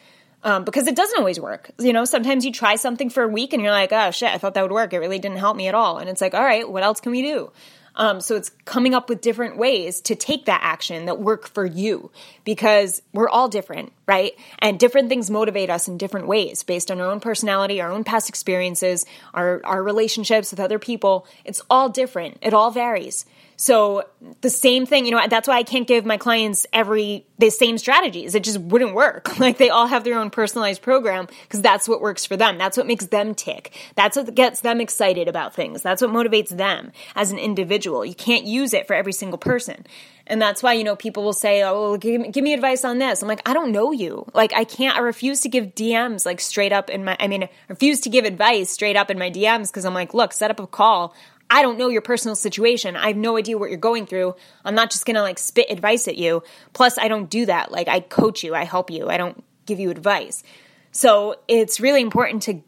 um, 0.44 0.64
because 0.64 0.86
it 0.86 0.94
doesn't 0.94 1.18
always 1.18 1.40
work. 1.40 1.70
You 1.78 1.92
know 1.92 2.04
sometimes 2.04 2.44
you 2.44 2.52
try 2.52 2.76
something 2.76 3.10
for 3.10 3.24
a 3.24 3.28
week 3.28 3.52
and 3.52 3.62
you're 3.62 3.72
like 3.72 3.92
oh 3.92 4.10
shit 4.12 4.30
i 4.30 4.38
thought 4.38 4.54
that 4.54 4.62
would 4.62 4.72
work. 4.72 4.92
It 4.92 4.98
really 4.98 5.18
didn't 5.18 5.38
help 5.38 5.56
me 5.56 5.66
at 5.66 5.74
all. 5.74 5.98
And 5.98 6.08
it's 6.08 6.20
like 6.20 6.34
all 6.34 6.44
right 6.44 6.68
what 6.68 6.84
else 6.84 7.00
can 7.00 7.10
we 7.10 7.22
do 7.22 7.50
um, 7.96 8.20
so 8.20 8.36
it's 8.36 8.50
coming 8.64 8.94
up 8.94 9.08
with 9.08 9.20
different 9.20 9.56
ways 9.56 10.00
to 10.02 10.14
take 10.14 10.46
that 10.46 10.60
action 10.62 11.06
that 11.06 11.18
work 11.18 11.48
for 11.48 11.64
you 11.64 12.10
because 12.44 13.02
we're 13.12 13.28
all 13.28 13.48
different, 13.48 13.92
right? 14.06 14.32
And 14.58 14.78
different 14.78 15.08
things 15.08 15.30
motivate 15.30 15.70
us 15.70 15.88
in 15.88 15.96
different 15.96 16.26
ways 16.26 16.62
based 16.62 16.90
on 16.90 17.00
our 17.00 17.10
own 17.10 17.20
personality, 17.20 17.80
our 17.80 17.90
own 17.90 18.04
past 18.04 18.28
experiences, 18.28 19.06
our, 19.32 19.60
our 19.64 19.82
relationships 19.82 20.50
with 20.50 20.60
other 20.60 20.78
people. 20.78 21.26
It's 21.44 21.62
all 21.70 21.88
different. 21.88 22.38
It 22.42 22.52
all 22.52 22.70
varies. 22.70 23.24
So 23.56 24.04
the 24.42 24.50
same 24.50 24.86
thing, 24.86 25.06
you 25.06 25.12
know, 25.12 25.26
that's 25.28 25.48
why 25.48 25.56
I 25.56 25.62
can't 25.62 25.88
give 25.88 26.04
my 26.04 26.16
clients 26.18 26.66
every 26.72 27.26
the 27.38 27.50
same 27.50 27.78
strategies. 27.78 28.34
It 28.34 28.44
just 28.44 28.58
wouldn't 28.58 28.94
work. 28.94 29.34
Like 29.46 29.58
they 29.58 29.68
all 29.68 29.86
have 29.86 30.02
their 30.02 30.18
own 30.18 30.30
personalized 30.30 30.82
program 30.82 31.28
because 31.42 31.60
that's 31.60 31.88
what 31.88 32.00
works 32.00 32.24
for 32.24 32.36
them. 32.36 32.58
That's 32.58 32.76
what 32.76 32.86
makes 32.86 33.06
them 33.06 33.34
tick. 33.34 33.76
That's 33.94 34.16
what 34.16 34.34
gets 34.34 34.60
them 34.60 34.80
excited 34.80 35.28
about 35.28 35.54
things. 35.54 35.82
That's 35.82 36.02
what 36.02 36.10
motivates 36.10 36.48
them 36.48 36.90
as 37.14 37.30
an 37.30 37.38
individual. 37.38 38.04
You 38.04 38.14
can't 38.14 38.44
use 38.44 38.74
it 38.74 38.88
for 38.88 38.94
every 38.94 39.12
single 39.12 39.38
person. 39.38 39.86
And 40.26 40.42
that's 40.42 40.62
why, 40.62 40.72
you 40.72 40.82
know, 40.84 40.96
people 40.96 41.22
will 41.22 41.32
say, 41.32 41.62
oh, 41.62 41.90
well, 41.90 41.96
give, 41.96 42.20
me, 42.20 42.30
give 42.30 42.42
me 42.42 42.52
advice 42.52 42.84
on 42.84 42.98
this. 42.98 43.22
I'm 43.22 43.28
like, 43.28 43.48
I 43.48 43.52
don't 43.52 43.70
know 43.70 43.92
you. 43.92 44.26
Like, 44.34 44.52
I 44.52 44.64
can't, 44.64 44.96
I 44.96 45.00
refuse 45.00 45.42
to 45.42 45.48
give 45.48 45.74
DMs 45.74 46.26
like 46.26 46.40
straight 46.40 46.72
up 46.72 46.90
in 46.90 47.04
my, 47.04 47.16
I 47.20 47.28
mean, 47.28 47.44
I 47.44 47.50
refuse 47.68 48.00
to 48.00 48.10
give 48.10 48.24
advice 48.24 48.70
straight 48.70 48.96
up 48.96 49.10
in 49.10 49.18
my 49.18 49.30
DMs 49.30 49.68
because 49.68 49.84
I'm 49.84 49.94
like, 49.94 50.14
look, 50.14 50.32
set 50.32 50.50
up 50.50 50.58
a 50.58 50.66
call. 50.66 51.14
I 51.48 51.62
don't 51.62 51.78
know 51.78 51.88
your 51.88 52.02
personal 52.02 52.34
situation. 52.34 52.96
I 52.96 53.08
have 53.08 53.16
no 53.16 53.36
idea 53.36 53.56
what 53.56 53.70
you're 53.70 53.78
going 53.78 54.06
through. 54.06 54.34
I'm 54.64 54.74
not 54.74 54.90
just 54.90 55.06
going 55.06 55.14
to 55.14 55.22
like 55.22 55.38
spit 55.38 55.70
advice 55.70 56.08
at 56.08 56.16
you. 56.16 56.42
Plus, 56.72 56.98
I 56.98 57.08
don't 57.08 57.30
do 57.30 57.46
that. 57.46 57.70
Like, 57.70 57.88
I 57.88 58.00
coach 58.00 58.42
you, 58.42 58.54
I 58.54 58.64
help 58.64 58.90
you, 58.90 59.08
I 59.08 59.16
don't 59.16 59.44
give 59.64 59.78
you 59.78 59.90
advice. 59.90 60.42
So 60.90 61.36
it's 61.46 61.78
really 61.78 62.00
important 62.00 62.42
to, 62.44 62.60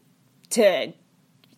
to, 0.51 0.93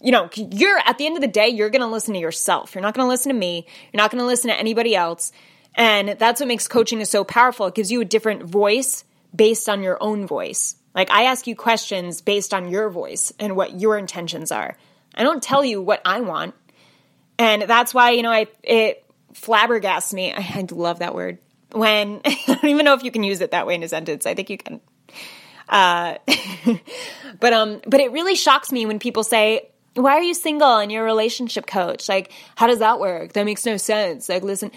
you 0.01 0.11
know, 0.11 0.29
you're 0.35 0.79
at 0.85 0.97
the 0.97 1.05
end 1.05 1.17
of 1.17 1.21
the 1.21 1.27
day, 1.27 1.49
you're 1.49 1.69
going 1.69 1.81
to 1.81 1.87
listen 1.87 2.13
to 2.13 2.19
yourself. 2.19 2.73
You're 2.73 2.81
not 2.81 2.93
going 2.93 3.05
to 3.05 3.09
listen 3.09 3.31
to 3.31 3.37
me. 3.37 3.67
You're 3.91 4.01
not 4.01 4.09
going 4.09 4.21
to 4.21 4.25
listen 4.25 4.49
to 4.49 4.57
anybody 4.57 4.95
else. 4.95 5.31
And 5.75 6.09
that's 6.17 6.39
what 6.39 6.47
makes 6.47 6.67
coaching 6.67 7.01
is 7.01 7.09
so 7.09 7.23
powerful. 7.23 7.67
It 7.67 7.75
gives 7.75 7.91
you 7.91 8.01
a 8.01 8.05
different 8.05 8.43
voice 8.43 9.03
based 9.35 9.69
on 9.69 9.83
your 9.83 9.97
own 10.01 10.27
voice. 10.27 10.75
Like 10.93 11.09
I 11.11 11.23
ask 11.23 11.47
you 11.47 11.55
questions 11.55 12.21
based 12.21 12.53
on 12.53 12.69
your 12.69 12.89
voice 12.89 13.31
and 13.39 13.55
what 13.55 13.79
your 13.79 13.97
intentions 13.97 14.51
are. 14.51 14.77
I 15.15 15.23
don't 15.23 15.43
tell 15.43 15.63
you 15.63 15.81
what 15.81 16.01
I 16.05 16.21
want. 16.21 16.55
And 17.41 17.63
that's 17.63 17.91
why, 17.91 18.11
you 18.11 18.21
know, 18.21 18.31
I 18.31 18.45
it 18.61 19.03
flabbergasts 19.33 20.13
me. 20.13 20.31
I, 20.31 20.41
I 20.41 20.67
love 20.69 20.99
that 20.99 21.15
word. 21.15 21.39
When 21.71 22.21
I 22.25 22.37
don't 22.45 22.65
even 22.65 22.85
know 22.85 22.93
if 22.93 23.03
you 23.03 23.09
can 23.09 23.23
use 23.23 23.41
it 23.41 23.49
that 23.49 23.65
way 23.65 23.73
in 23.73 23.81
a 23.81 23.87
sentence. 23.87 24.27
I 24.27 24.35
think 24.35 24.51
you 24.51 24.59
can. 24.59 24.79
Uh, 25.67 26.17
but 27.39 27.51
um, 27.51 27.81
but 27.87 27.99
it 27.99 28.11
really 28.11 28.35
shocks 28.35 28.71
me 28.71 28.85
when 28.85 28.99
people 28.99 29.23
say, 29.23 29.69
"Why 29.95 30.11
are 30.17 30.21
you 30.21 30.35
single 30.35 30.77
and 30.77 30.91
you're 30.91 31.01
a 31.01 31.05
relationship 31.05 31.65
coach? 31.65 32.07
Like, 32.07 32.31
how 32.55 32.67
does 32.67 32.77
that 32.79 32.99
work? 32.99 33.33
That 33.33 33.45
makes 33.45 33.65
no 33.65 33.77
sense." 33.77 34.29
Like, 34.29 34.43
listen, 34.43 34.69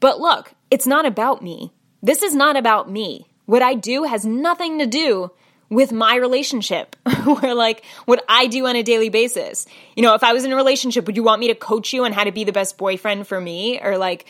but 0.00 0.18
look, 0.18 0.54
it's 0.70 0.86
not 0.86 1.04
about 1.04 1.42
me. 1.42 1.74
This 2.02 2.22
is 2.22 2.34
not 2.34 2.56
about 2.56 2.90
me. 2.90 3.26
What 3.44 3.60
I 3.60 3.74
do 3.74 4.04
has 4.04 4.24
nothing 4.24 4.78
to 4.78 4.86
do 4.86 5.30
with 5.70 5.92
my 5.92 6.16
relationship 6.16 6.96
where 7.24 7.54
like 7.54 7.84
what 8.06 8.24
I 8.28 8.46
do 8.46 8.66
on 8.66 8.76
a 8.76 8.82
daily 8.82 9.08
basis. 9.08 9.66
You 9.96 10.02
know, 10.02 10.14
if 10.14 10.22
I 10.22 10.32
was 10.32 10.44
in 10.44 10.52
a 10.52 10.56
relationship, 10.56 11.06
would 11.06 11.16
you 11.16 11.22
want 11.22 11.40
me 11.40 11.48
to 11.48 11.54
coach 11.54 11.92
you 11.92 12.04
on 12.04 12.12
how 12.12 12.24
to 12.24 12.32
be 12.32 12.44
the 12.44 12.52
best 12.52 12.78
boyfriend 12.78 13.26
for 13.26 13.40
me? 13.40 13.80
Or 13.80 13.98
like, 13.98 14.26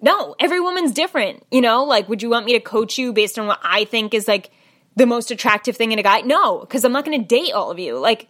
no, 0.00 0.36
every 0.38 0.60
woman's 0.60 0.92
different. 0.92 1.44
You 1.50 1.60
know, 1.60 1.84
like, 1.84 2.08
would 2.08 2.22
you 2.22 2.30
want 2.30 2.46
me 2.46 2.52
to 2.52 2.60
coach 2.60 2.98
you 2.98 3.12
based 3.12 3.38
on 3.38 3.46
what 3.46 3.60
I 3.62 3.84
think 3.84 4.12
is 4.12 4.28
like 4.28 4.50
the 4.96 5.06
most 5.06 5.30
attractive 5.30 5.76
thing 5.76 5.92
in 5.92 5.98
a 5.98 6.02
guy? 6.02 6.20
No, 6.20 6.60
because 6.60 6.84
I'm 6.84 6.92
not 6.92 7.04
going 7.04 7.20
to 7.20 7.26
date 7.26 7.52
all 7.52 7.70
of 7.70 7.78
you. 7.78 7.98
Like, 7.98 8.28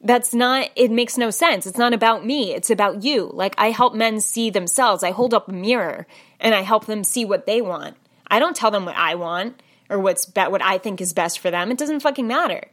that's 0.00 0.34
not, 0.34 0.68
it 0.76 0.90
makes 0.90 1.16
no 1.16 1.30
sense. 1.30 1.66
It's 1.66 1.78
not 1.78 1.94
about 1.94 2.26
me. 2.26 2.52
It's 2.52 2.70
about 2.70 3.04
you. 3.04 3.30
Like, 3.32 3.54
I 3.56 3.70
help 3.70 3.94
men 3.94 4.20
see 4.20 4.50
themselves. 4.50 5.02
I 5.02 5.12
hold 5.12 5.32
up 5.32 5.48
a 5.48 5.52
mirror 5.52 6.06
and 6.40 6.54
I 6.54 6.60
help 6.60 6.86
them 6.86 7.04
see 7.04 7.24
what 7.24 7.46
they 7.46 7.62
want. 7.62 7.96
I 8.26 8.38
don't 8.38 8.56
tell 8.56 8.70
them 8.70 8.84
what 8.84 8.96
I 8.96 9.14
want 9.14 9.62
or 9.90 9.98
what's 9.98 10.26
be- 10.26 10.40
what 10.42 10.62
I 10.62 10.78
think 10.78 11.00
is 11.00 11.12
best 11.12 11.38
for 11.38 11.50
them. 11.50 11.70
It 11.70 11.78
doesn't 11.78 12.00
fucking 12.00 12.26
matter. 12.26 12.68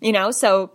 You 0.00 0.12
know, 0.12 0.30
so 0.30 0.72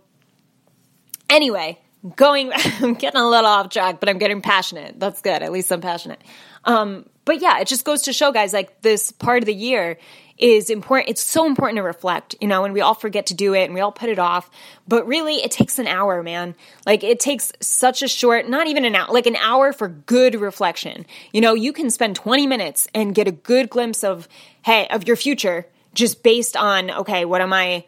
anyway, 1.28 1.78
going 2.14 2.52
I'm 2.80 2.94
getting 2.94 3.20
a 3.20 3.28
little 3.28 3.50
off 3.50 3.70
track, 3.70 4.00
but 4.00 4.08
I'm 4.08 4.18
getting 4.18 4.40
passionate. 4.40 4.98
That's 4.98 5.20
good. 5.22 5.42
At 5.42 5.52
least 5.52 5.70
I'm 5.72 5.80
passionate. 5.80 6.22
Um, 6.64 7.08
but 7.24 7.40
yeah, 7.40 7.58
it 7.60 7.68
just 7.68 7.84
goes 7.84 8.02
to 8.02 8.12
show 8.12 8.32
guys 8.32 8.52
like 8.52 8.82
this 8.82 9.12
part 9.12 9.42
of 9.42 9.46
the 9.46 9.54
year 9.54 9.98
is 10.38 10.68
important. 10.68 11.08
It's 11.08 11.22
so 11.22 11.46
important 11.46 11.76
to 11.76 11.82
reflect, 11.82 12.34
you 12.40 12.48
know, 12.48 12.64
and 12.64 12.74
we 12.74 12.80
all 12.80 12.94
forget 12.94 13.26
to 13.26 13.34
do 13.34 13.54
it 13.54 13.64
and 13.64 13.74
we 13.74 13.80
all 13.80 13.92
put 13.92 14.10
it 14.10 14.18
off. 14.18 14.50
But 14.86 15.06
really, 15.06 15.36
it 15.36 15.50
takes 15.50 15.78
an 15.78 15.86
hour, 15.86 16.22
man. 16.22 16.54
Like, 16.84 17.02
it 17.02 17.20
takes 17.20 17.52
such 17.60 18.02
a 18.02 18.08
short, 18.08 18.48
not 18.48 18.66
even 18.66 18.84
an 18.84 18.94
hour, 18.94 19.12
like 19.12 19.26
an 19.26 19.36
hour 19.36 19.72
for 19.72 19.88
good 19.88 20.34
reflection. 20.34 21.06
You 21.32 21.40
know, 21.40 21.54
you 21.54 21.72
can 21.72 21.90
spend 21.90 22.16
20 22.16 22.46
minutes 22.46 22.86
and 22.94 23.14
get 23.14 23.26
a 23.26 23.32
good 23.32 23.70
glimpse 23.70 24.04
of, 24.04 24.28
hey, 24.62 24.86
of 24.88 25.06
your 25.06 25.16
future 25.16 25.66
just 25.94 26.22
based 26.22 26.56
on, 26.56 26.90
okay, 26.90 27.24
what 27.24 27.40
am 27.40 27.52
I, 27.52 27.86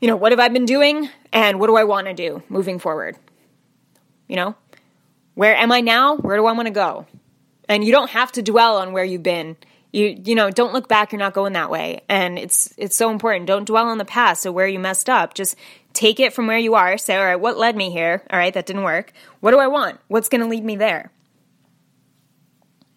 you 0.00 0.08
know, 0.08 0.16
what 0.16 0.32
have 0.32 0.40
I 0.40 0.48
been 0.48 0.64
doing 0.64 1.10
and 1.32 1.60
what 1.60 1.66
do 1.66 1.76
I 1.76 1.84
want 1.84 2.06
to 2.06 2.14
do 2.14 2.42
moving 2.48 2.78
forward? 2.78 3.16
You 4.26 4.36
know, 4.36 4.54
where 5.34 5.54
am 5.54 5.70
I 5.70 5.82
now? 5.82 6.16
Where 6.16 6.36
do 6.36 6.46
I 6.46 6.52
want 6.52 6.66
to 6.66 6.72
go? 6.72 7.06
And 7.68 7.84
you 7.84 7.92
don't 7.92 8.10
have 8.10 8.32
to 8.32 8.42
dwell 8.42 8.78
on 8.78 8.92
where 8.92 9.04
you've 9.04 9.22
been 9.22 9.56
you 9.92 10.20
you 10.24 10.34
know 10.34 10.50
don't 10.50 10.72
look 10.72 10.88
back. 10.88 11.12
You're 11.12 11.18
not 11.18 11.34
going 11.34 11.54
that 11.54 11.70
way. 11.70 12.02
And 12.08 12.38
it's 12.38 12.74
it's 12.76 12.96
so 12.96 13.10
important. 13.10 13.46
Don't 13.46 13.66
dwell 13.66 13.86
on 13.86 13.98
the 13.98 14.04
past 14.04 14.42
so 14.42 14.52
where 14.52 14.66
you 14.66 14.78
messed 14.78 15.08
up. 15.08 15.34
Just 15.34 15.56
take 15.92 16.20
it 16.20 16.32
from 16.32 16.46
where 16.46 16.58
you 16.58 16.74
are. 16.74 16.98
Say 16.98 17.16
all 17.16 17.24
right 17.24 17.36
what 17.36 17.56
led 17.56 17.76
me 17.76 17.90
here? 17.90 18.22
All 18.30 18.38
right 18.38 18.52
that 18.52 18.66
didn't 18.66 18.82
work. 18.82 19.12
What 19.40 19.52
do 19.52 19.58
i 19.58 19.66
want? 19.66 19.98
What's 20.08 20.28
going 20.28 20.42
to 20.42 20.46
lead 20.46 20.64
me 20.64 20.76
there? 20.76 21.10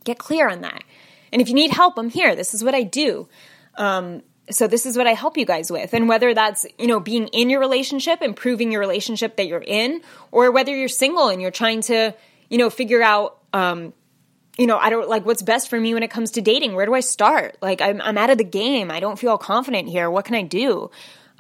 Get 0.03 0.17
clear 0.17 0.49
on 0.49 0.61
that. 0.61 0.83
And 1.31 1.41
if 1.41 1.47
you 1.47 1.55
need 1.55 1.71
help 1.71 1.97
i'm 1.97 2.09
here. 2.09 2.35
This 2.35 2.53
is 2.53 2.63
what 2.63 2.75
i 2.75 2.83
do. 2.83 3.27
Um, 3.75 4.21
so 4.49 4.67
this 4.67 4.85
is 4.85 4.97
what 4.97 5.07
i 5.07 5.13
help 5.13 5.37
you 5.37 5.45
guys 5.45 5.71
with. 5.71 5.93
And 5.93 6.09
whether 6.09 6.33
that's 6.33 6.65
you 6.77 6.87
know 6.87 6.99
being 6.99 7.27
in 7.27 7.49
your 7.49 7.61
relationship 7.61 8.21
improving 8.21 8.71
your 8.71 8.81
relationship 8.81 9.37
that 9.37 9.47
you're 9.47 9.63
in 9.65 10.01
or 10.31 10.51
whether 10.51 10.75
you're 10.75 10.89
single 10.89 11.29
and 11.29 11.41
you're 11.41 11.51
trying 11.51 11.81
to 11.83 12.13
you 12.49 12.57
know 12.57 12.69
figure 12.69 13.01
out 13.01 13.37
um, 13.53 13.93
you 14.61 14.67
know, 14.67 14.77
I 14.77 14.91
don't 14.91 15.09
like 15.09 15.25
what's 15.25 15.41
best 15.41 15.71
for 15.71 15.79
me 15.79 15.95
when 15.95 16.03
it 16.03 16.11
comes 16.11 16.29
to 16.31 16.41
dating. 16.41 16.75
Where 16.75 16.85
do 16.85 16.93
I 16.93 16.99
start? 16.99 17.57
Like, 17.63 17.81
I'm, 17.81 17.99
I'm 17.99 18.15
out 18.15 18.29
of 18.29 18.37
the 18.37 18.43
game. 18.43 18.91
I 18.91 18.99
don't 18.99 19.17
feel 19.17 19.35
confident 19.39 19.89
here. 19.89 20.07
What 20.07 20.23
can 20.23 20.35
I 20.35 20.43
do? 20.43 20.91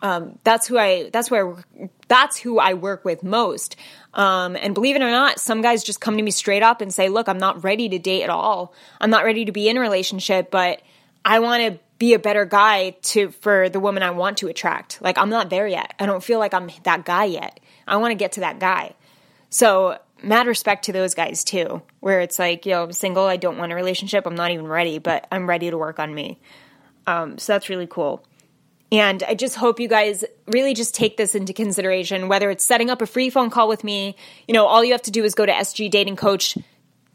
Um, 0.01 0.39
that's 0.43 0.65
who 0.65 0.79
I, 0.79 1.11
that's 1.13 1.29
where, 1.29 1.55
that's 2.07 2.37
who 2.37 2.57
I 2.57 2.73
work 2.73 3.05
with 3.05 3.21
most. 3.21 3.75
Um, 4.15 4.55
and 4.55 4.73
believe 4.73 4.95
it 4.95 5.03
or 5.03 5.11
not, 5.11 5.39
some 5.39 5.61
guys 5.61 5.83
just 5.83 6.01
come 6.01 6.17
to 6.17 6.23
me 6.23 6.31
straight 6.31 6.63
up 6.63 6.81
and 6.81 6.91
say, 6.91 7.09
look, 7.09 7.29
I'm 7.29 7.37
not 7.37 7.63
ready 7.63 7.89
to 7.89 7.99
date 7.99 8.23
at 8.23 8.31
all. 8.31 8.73
I'm 8.99 9.11
not 9.11 9.23
ready 9.23 9.45
to 9.45 9.51
be 9.51 9.69
in 9.69 9.77
a 9.77 9.81
relationship, 9.81 10.49
but 10.49 10.81
I 11.23 11.41
want 11.41 11.61
to 11.61 11.79
be 11.99 12.15
a 12.15 12.19
better 12.19 12.45
guy 12.45 12.95
to, 13.03 13.29
for 13.29 13.69
the 13.69 13.79
woman 13.79 14.01
I 14.01 14.09
want 14.09 14.39
to 14.39 14.47
attract. 14.47 14.99
Like, 14.99 15.19
I'm 15.19 15.29
not 15.29 15.51
there 15.51 15.67
yet. 15.67 15.93
I 15.99 16.07
don't 16.07 16.23
feel 16.23 16.39
like 16.39 16.55
I'm 16.55 16.71
that 16.85 17.05
guy 17.05 17.25
yet. 17.25 17.59
I 17.87 17.97
want 17.97 18.13
to 18.13 18.15
get 18.15 18.31
to 18.31 18.39
that 18.39 18.57
guy. 18.57 18.95
So 19.51 19.99
mad 20.23 20.47
respect 20.47 20.85
to 20.85 20.93
those 20.93 21.13
guys 21.13 21.43
too, 21.43 21.81
where 21.99 22.21
it's 22.21 22.39
like, 22.39 22.65
yo, 22.65 22.83
I'm 22.83 22.93
single, 22.93 23.25
I 23.25 23.37
don't 23.37 23.57
want 23.57 23.71
a 23.71 23.75
relationship, 23.75 24.25
I'm 24.25 24.35
not 24.35 24.51
even 24.51 24.65
ready, 24.65 24.97
but 24.97 25.27
I'm 25.31 25.47
ready 25.47 25.69
to 25.69 25.77
work 25.77 25.99
on 25.99 26.13
me. 26.15 26.39
Um, 27.05 27.37
so 27.37 27.53
that's 27.53 27.69
really 27.69 27.87
cool. 27.87 28.25
And 28.91 29.23
I 29.23 29.35
just 29.35 29.55
hope 29.55 29.79
you 29.79 29.87
guys 29.87 30.25
really 30.47 30.73
just 30.73 30.95
take 30.95 31.17
this 31.17 31.35
into 31.35 31.53
consideration, 31.53 32.27
whether 32.27 32.49
it's 32.49 32.65
setting 32.65 32.89
up 32.89 33.01
a 33.01 33.05
free 33.05 33.29
phone 33.29 33.49
call 33.49 33.67
with 33.67 33.83
me, 33.83 34.15
you 34.47 34.53
know, 34.53 34.65
all 34.65 34.83
you 34.83 34.91
have 34.93 35.01
to 35.03 35.11
do 35.11 35.23
is 35.23 35.35
go 35.35 35.45
to 35.45 35.51
sgdatingcoach 35.51 36.61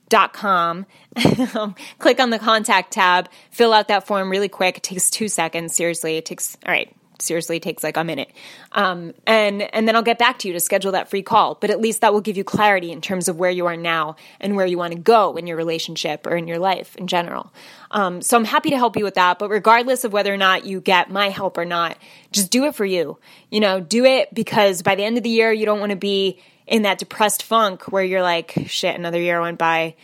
dot 0.08 0.32
com 0.32 0.86
click 1.98 2.20
on 2.20 2.30
the 2.30 2.38
contact 2.38 2.92
tab 2.92 3.28
fill 3.50 3.72
out 3.72 3.88
that 3.88 4.06
form 4.06 4.30
really 4.30 4.48
quick 4.48 4.76
it 4.76 4.82
takes 4.84 5.10
two 5.10 5.26
seconds 5.26 5.74
seriously 5.74 6.16
it 6.16 6.24
takes 6.24 6.56
all 6.64 6.70
right 6.70 6.94
seriously 7.18 7.60
takes 7.60 7.82
like 7.82 7.96
a 7.96 8.04
minute. 8.04 8.30
Um, 8.72 9.14
and 9.26 9.62
and 9.74 9.86
then 9.86 9.96
i'll 9.96 10.02
get 10.02 10.18
back 10.18 10.38
to 10.40 10.48
you 10.48 10.54
to 10.54 10.60
schedule 10.60 10.92
that 10.92 11.08
free 11.08 11.22
call. 11.22 11.54
But 11.54 11.70
at 11.70 11.80
least 11.80 12.00
that 12.00 12.12
will 12.12 12.20
give 12.20 12.36
you 12.36 12.44
clarity 12.44 12.92
in 12.92 13.00
terms 13.00 13.28
of 13.28 13.36
where 13.36 13.50
you 13.50 13.66
are 13.66 13.76
now 13.76 14.16
and 14.40 14.56
where 14.56 14.66
you 14.66 14.78
want 14.78 14.92
to 14.92 14.98
go 14.98 15.36
in 15.36 15.46
your 15.46 15.56
relationship 15.56 16.26
or 16.26 16.36
in 16.36 16.46
your 16.46 16.58
life 16.58 16.96
in 16.96 17.06
general. 17.06 17.52
Um, 17.90 18.22
so 18.22 18.36
i'm 18.36 18.44
happy 18.44 18.70
to 18.70 18.76
help 18.76 18.96
you 18.96 19.04
with 19.04 19.14
that. 19.14 19.38
But 19.38 19.50
regardless 19.50 20.04
of 20.04 20.12
whether 20.12 20.32
or 20.32 20.36
not 20.38 20.64
you 20.64 20.80
get 20.80 21.10
my 21.10 21.28
help 21.28 21.58
or 21.58 21.64
not 21.64 21.96
just 22.32 22.50
do 22.50 22.64
it 22.64 22.74
for 22.74 22.84
you. 22.84 23.18
You 23.50 23.60
know 23.60 23.80
do 23.80 24.04
it 24.04 24.32
because 24.34 24.82
by 24.82 24.94
the 24.94 25.04
end 25.04 25.16
of 25.16 25.22
the 25.22 25.30
year 25.30 25.52
you 25.52 25.66
don't 25.66 25.80
want 25.80 25.90
to 25.90 25.96
be 25.96 26.40
in 26.66 26.82
that 26.82 26.98
depressed 26.98 27.42
funk 27.42 27.92
where 27.92 28.04
you're 28.04 28.22
like 28.22 28.54
shit 28.66 28.94
another 28.94 29.20
year 29.20 29.40
went 29.40 29.58
by 29.58 29.94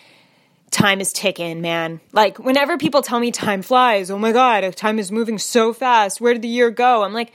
time 0.73 1.01
is 1.01 1.13
ticking, 1.13 1.61
man. 1.61 2.01
Like 2.13 2.39
whenever 2.39 2.77
people 2.77 3.03
tell 3.03 3.21
me 3.21 3.31
time 3.31 3.63
flies, 3.63 4.11
oh 4.11 4.19
my 4.19 4.33
god, 4.33 4.75
time 4.75 4.99
is 4.99 5.13
moving 5.13 5.39
so 5.39 5.73
fast. 5.73 6.21
Where 6.21 6.33
did 6.33 6.43
the 6.43 6.49
year 6.49 6.71
go? 6.71 7.05
I'm 7.05 7.13
like, 7.13 7.33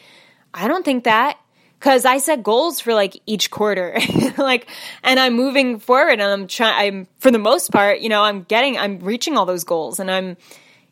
I 0.53 0.67
don't 0.67 0.83
think 0.83 1.05
that 1.05 1.39
cuz 1.79 2.03
I 2.05 2.17
set 2.17 2.43
goals 2.43 2.79
for 2.79 2.93
like 2.93 3.21
each 3.25 3.49
quarter. 3.51 3.97
like 4.37 4.67
and 5.03 5.19
I'm 5.19 5.33
moving 5.33 5.79
forward 5.79 6.19
and 6.19 6.23
I'm 6.23 6.47
trying 6.47 6.87
I'm 6.87 7.07
for 7.19 7.31
the 7.31 7.39
most 7.39 7.71
part, 7.71 7.99
you 7.99 8.09
know, 8.09 8.23
I'm 8.23 8.43
getting 8.43 8.77
I'm 8.77 8.99
reaching 8.99 9.37
all 9.37 9.45
those 9.45 9.63
goals 9.63 9.99
and 9.99 10.11
I'm 10.11 10.35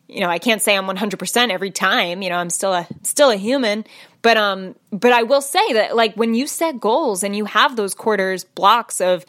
you 0.08 0.20
know, 0.20 0.28
I 0.28 0.38
can't 0.38 0.62
say 0.62 0.76
I'm 0.76 0.86
100% 0.86 1.50
every 1.50 1.72
time, 1.72 2.22
you 2.22 2.28
know, 2.28 2.36
I'm 2.36 2.50
still 2.50 2.72
a 2.72 2.86
still 3.02 3.30
a 3.30 3.36
human, 3.36 3.84
but 4.22 4.36
um 4.36 4.76
but 4.92 5.12
I 5.12 5.24
will 5.24 5.42
say 5.42 5.72
that 5.72 5.96
like 5.96 6.14
when 6.14 6.34
you 6.34 6.46
set 6.46 6.78
goals 6.78 7.24
and 7.24 7.34
you 7.34 7.44
have 7.46 7.74
those 7.74 7.92
quarters 7.92 8.44
blocks 8.44 9.00
of 9.00 9.26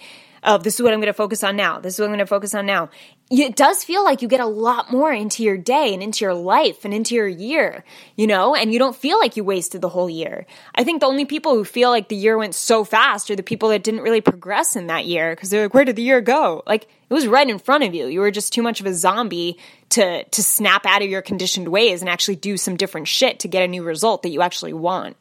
of 0.48 0.64
this 0.64 0.76
is 0.76 0.82
what 0.82 0.94
I'm 0.94 1.00
going 1.00 1.08
to 1.08 1.14
focus 1.14 1.44
on 1.44 1.58
now. 1.58 1.80
This 1.80 1.96
is 1.96 2.00
what 2.00 2.06
I'm 2.06 2.12
going 2.12 2.20
to 2.20 2.26
focus 2.26 2.56
on 2.56 2.66
now. 2.66 2.90
It 3.30 3.58
does 3.58 3.84
feel 3.84 4.02
like 4.06 4.22
you 4.22 4.30
get 4.30 4.40
a 4.40 4.46
lot 4.46 4.90
more 4.90 5.12
into 5.12 5.44
your 5.44 5.58
day 5.58 5.94
and 5.94 6.02
into 6.02 6.24
your 6.24 6.34
life 6.34 6.86
and 6.86 6.94
into 6.94 7.16
your 7.16 7.28
year, 7.28 7.84
you 8.16 8.28
know, 8.28 8.56
and 8.56 8.72
you 8.72 8.80
don't 8.80 8.96
feel 8.96 9.20
like 9.20 9.36
you 9.36 9.44
wasted 9.44 9.82
the 9.82 9.90
whole 9.90 10.10
year. 10.10 10.46
I 10.74 10.86
think 10.86 11.02
the 11.02 11.08
only 11.08 11.26
people 11.26 11.54
who 11.54 11.66
feel 11.66 11.90
like 11.90 12.08
the 12.08 12.16
year 12.16 12.38
went 12.38 12.56
so 12.56 12.86
fast 12.86 13.30
are 13.30 13.36
the 13.36 13.44
people 13.44 13.68
that 13.70 13.84
didn't 13.84 14.00
really 14.00 14.22
progress 14.22 14.78
in 14.78 14.88
that 14.88 15.06
year 15.06 15.36
because 15.36 15.50
they're 15.50 15.64
like, 15.64 15.74
where 15.74 15.84
did 15.84 15.98
the 15.98 16.02
year 16.02 16.22
go? 16.22 16.64
Like 16.66 16.84
it 16.84 17.14
was 17.14 17.28
right 17.28 17.50
in 17.50 17.60
front 17.60 17.84
of 17.84 17.94
you. 17.94 18.08
You 18.08 18.22
were 18.22 18.32
just 18.32 18.54
too 18.54 18.62
much 18.62 18.80
of 18.80 18.86
a 18.86 18.94
zombie 18.94 19.58
to 19.90 20.24
to 20.24 20.44
snap 20.44 20.86
out 20.86 21.02
of 21.02 21.10
your 21.10 21.22
conditioned 21.22 21.68
ways 21.68 22.02
and 22.02 22.10
actually 22.10 22.38
do 22.38 22.56
some 22.56 22.78
different 22.78 23.10
shit 23.10 23.42
to 23.42 23.50
get 23.50 23.64
a 23.64 23.68
new 23.68 23.84
result 23.84 24.24
that 24.24 24.30
you 24.30 24.42
actually 24.42 24.74
want. 24.74 25.18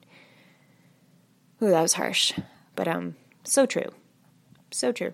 Ooh, 1.61 1.71
that 1.71 1.83
was 1.83 1.95
harsh, 1.95 2.33
but 2.77 2.87
um, 2.87 3.17
so 3.43 3.67
true. 3.67 3.91
So 4.71 4.93
true. 4.93 5.13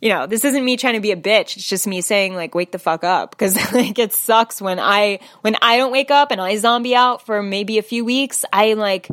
you 0.00 0.08
know, 0.10 0.26
this 0.26 0.44
isn't 0.44 0.64
me 0.64 0.76
trying 0.76 0.94
to 0.94 1.00
be 1.00 1.12
a 1.12 1.16
bitch. 1.16 1.56
It's 1.56 1.68
just 1.68 1.86
me 1.86 2.00
saying 2.00 2.34
like 2.34 2.54
wake 2.54 2.72
the 2.72 2.78
fuck 2.78 3.04
up 3.04 3.30
because 3.30 3.56
like 3.72 3.98
it 3.98 4.12
sucks 4.12 4.60
when 4.60 4.78
I 4.78 5.20
when 5.40 5.56
I 5.62 5.76
don't 5.78 5.92
wake 5.92 6.10
up 6.10 6.30
and 6.30 6.40
I 6.40 6.56
zombie 6.56 6.94
out 6.94 7.24
for 7.24 7.42
maybe 7.42 7.78
a 7.78 7.82
few 7.82 8.04
weeks. 8.04 8.44
I 8.52 8.74
like 8.74 9.08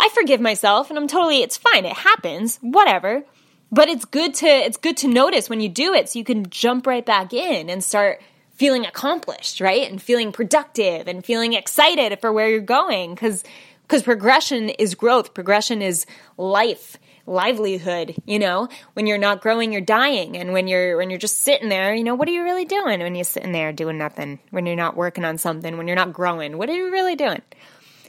I 0.00 0.08
forgive 0.14 0.40
myself 0.40 0.90
and 0.90 0.98
I'm 0.98 1.08
totally 1.08 1.42
it's 1.42 1.56
fine. 1.56 1.84
It 1.84 1.96
happens. 1.96 2.58
Whatever. 2.60 3.24
But 3.70 3.88
it's 3.88 4.04
good 4.04 4.34
to 4.34 4.46
it's 4.46 4.76
good 4.76 4.96
to 4.98 5.08
notice 5.08 5.48
when 5.48 5.60
you 5.60 5.68
do 5.68 5.94
it 5.94 6.08
so 6.08 6.18
you 6.18 6.24
can 6.24 6.48
jump 6.50 6.86
right 6.86 7.04
back 7.04 7.32
in 7.32 7.70
and 7.70 7.84
start 7.84 8.20
feeling 8.54 8.86
accomplished, 8.86 9.60
right? 9.60 9.88
And 9.88 10.02
feeling 10.02 10.32
productive 10.32 11.06
and 11.06 11.24
feeling 11.24 11.52
excited 11.52 12.18
for 12.20 12.32
where 12.32 12.48
you're 12.48 12.60
going 12.60 13.14
cuz 13.14 13.44
because 13.88 14.02
progression 14.02 14.68
is 14.68 14.94
growth, 14.94 15.32
progression 15.32 15.80
is 15.80 16.04
life, 16.36 16.98
livelihood, 17.26 18.14
you 18.26 18.38
know? 18.38 18.68
When 18.92 19.06
you're 19.06 19.16
not 19.16 19.40
growing, 19.40 19.72
you're 19.72 19.80
dying. 19.80 20.36
And 20.36 20.52
when 20.52 20.68
you're 20.68 20.98
when 20.98 21.08
you're 21.08 21.18
just 21.18 21.40
sitting 21.42 21.70
there, 21.70 21.94
you 21.94 22.04
know, 22.04 22.14
what 22.14 22.28
are 22.28 22.32
you 22.32 22.42
really 22.42 22.66
doing 22.66 23.00
when 23.00 23.14
you're 23.14 23.24
sitting 23.24 23.52
there 23.52 23.72
doing 23.72 23.96
nothing? 23.96 24.40
When 24.50 24.66
you're 24.66 24.76
not 24.76 24.94
working 24.94 25.24
on 25.24 25.38
something, 25.38 25.78
when 25.78 25.88
you're 25.88 25.96
not 25.96 26.12
growing, 26.12 26.58
what 26.58 26.68
are 26.68 26.74
you 26.74 26.92
really 26.92 27.16
doing? 27.16 27.40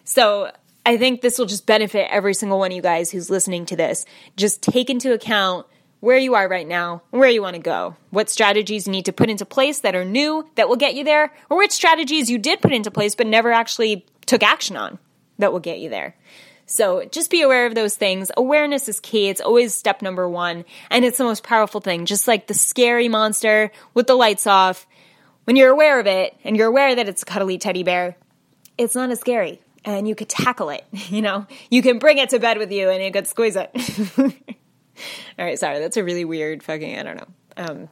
So, 0.04 0.52
I 0.86 0.98
think 0.98 1.22
this 1.22 1.38
will 1.38 1.46
just 1.46 1.66
benefit 1.66 2.08
every 2.10 2.34
single 2.34 2.58
one 2.58 2.72
of 2.72 2.76
you 2.76 2.82
guys 2.82 3.12
who's 3.12 3.30
listening 3.30 3.66
to 3.68 3.76
this. 3.76 4.06
Just 4.38 4.64
take 4.64 4.90
into 4.90 5.14
account 5.14 5.68
where 6.00 6.18
you 6.18 6.34
are 6.34 6.48
right 6.48 6.68
now, 6.68 7.04
where 7.12 7.30
you 7.30 7.42
want 7.42 7.56
to 7.56 7.62
go, 7.62 7.96
what 8.10 8.30
strategies 8.30 8.88
you 8.88 8.92
need 8.92 9.06
to 9.06 9.14
put 9.14 9.30
into 9.30 9.46
place 9.46 9.82
that 9.82 9.96
are 9.96 10.06
new 10.06 10.50
that 10.56 10.68
will 10.68 10.78
get 10.78 10.96
you 10.96 11.04
there, 11.04 11.32
or 11.50 11.58
which 11.58 11.72
strategies 11.72 12.30
you 12.30 12.40
did 12.40 12.62
put 12.62 12.72
into 12.72 12.90
place 12.90 13.14
but 13.14 13.28
never 13.28 13.52
actually 13.52 14.06
took 14.26 14.42
action 14.42 14.76
on 14.76 14.98
that 15.40 15.52
will 15.52 15.60
get 15.60 15.80
you 15.80 15.90
there. 15.90 16.16
So 16.70 17.04
just 17.06 17.32
be 17.32 17.42
aware 17.42 17.66
of 17.66 17.74
those 17.74 17.96
things. 17.96 18.32
Awareness 18.38 18.88
is 18.88 19.00
key. 19.00 19.28
It's 19.28 19.42
always 19.42 19.74
step 19.74 20.04
number 20.04 20.30
one. 20.30 20.66
And 20.92 21.04
it's 21.04 21.18
the 21.18 21.24
most 21.24 21.44
powerful 21.44 21.82
thing. 21.82 22.06
Just 22.06 22.28
like 22.28 22.46
the 22.46 22.54
scary 22.54 23.10
monster 23.10 23.72
with 23.96 24.06
the 24.06 24.14
lights 24.14 24.46
off. 24.46 24.86
When 25.46 25.56
you're 25.56 25.72
aware 25.72 26.00
of 26.00 26.06
it 26.06 26.38
and 26.44 26.56
you're 26.56 26.68
aware 26.68 26.94
that 26.94 27.10
it's 27.10 27.24
a 27.24 27.26
cuddly 27.26 27.58
teddy 27.58 27.82
bear, 27.82 28.16
it's 28.78 28.94
not 28.94 29.10
as 29.10 29.20
scary. 29.20 29.60
And 29.84 30.08
you 30.08 30.14
could 30.14 30.30
tackle 30.30 30.70
it. 30.70 30.86
You 31.10 31.24
know, 31.24 31.48
you 31.72 31.82
can 31.82 31.98
bring 31.98 32.20
it 32.20 32.30
to 32.30 32.40
bed 32.40 32.60
with 32.60 32.72
you 32.72 32.90
and 32.90 33.04
you 33.04 33.12
could 33.12 33.26
squeeze 33.26 33.56
it. 33.56 33.72
All 34.20 35.46
right, 35.46 35.58
sorry. 35.58 35.80
That's 35.80 35.98
a 35.98 36.04
really 36.04 36.24
weird 36.26 36.62
fucking, 36.62 37.00
I 37.00 37.02
don't 37.02 37.18
know. 37.18 37.28
Um, 37.58 37.90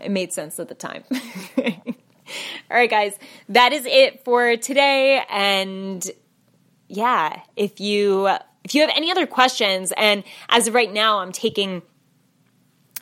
it 0.00 0.10
made 0.10 0.34
sense 0.34 0.60
at 0.60 0.68
the 0.68 0.74
time. 0.74 1.04
All 1.58 2.76
right, 2.76 2.90
guys, 2.90 3.18
that 3.48 3.72
is 3.72 3.86
it 3.86 4.22
for 4.24 4.56
today. 4.56 5.22
And 5.30 6.06
yeah, 6.88 7.40
if 7.56 7.80
you 7.80 8.28
if 8.64 8.74
you 8.74 8.80
have 8.80 8.90
any 8.94 9.10
other 9.10 9.26
questions, 9.26 9.92
and 9.96 10.24
as 10.48 10.66
of 10.68 10.74
right 10.74 10.92
now, 10.92 11.18
I'm 11.18 11.32
taking 11.32 11.82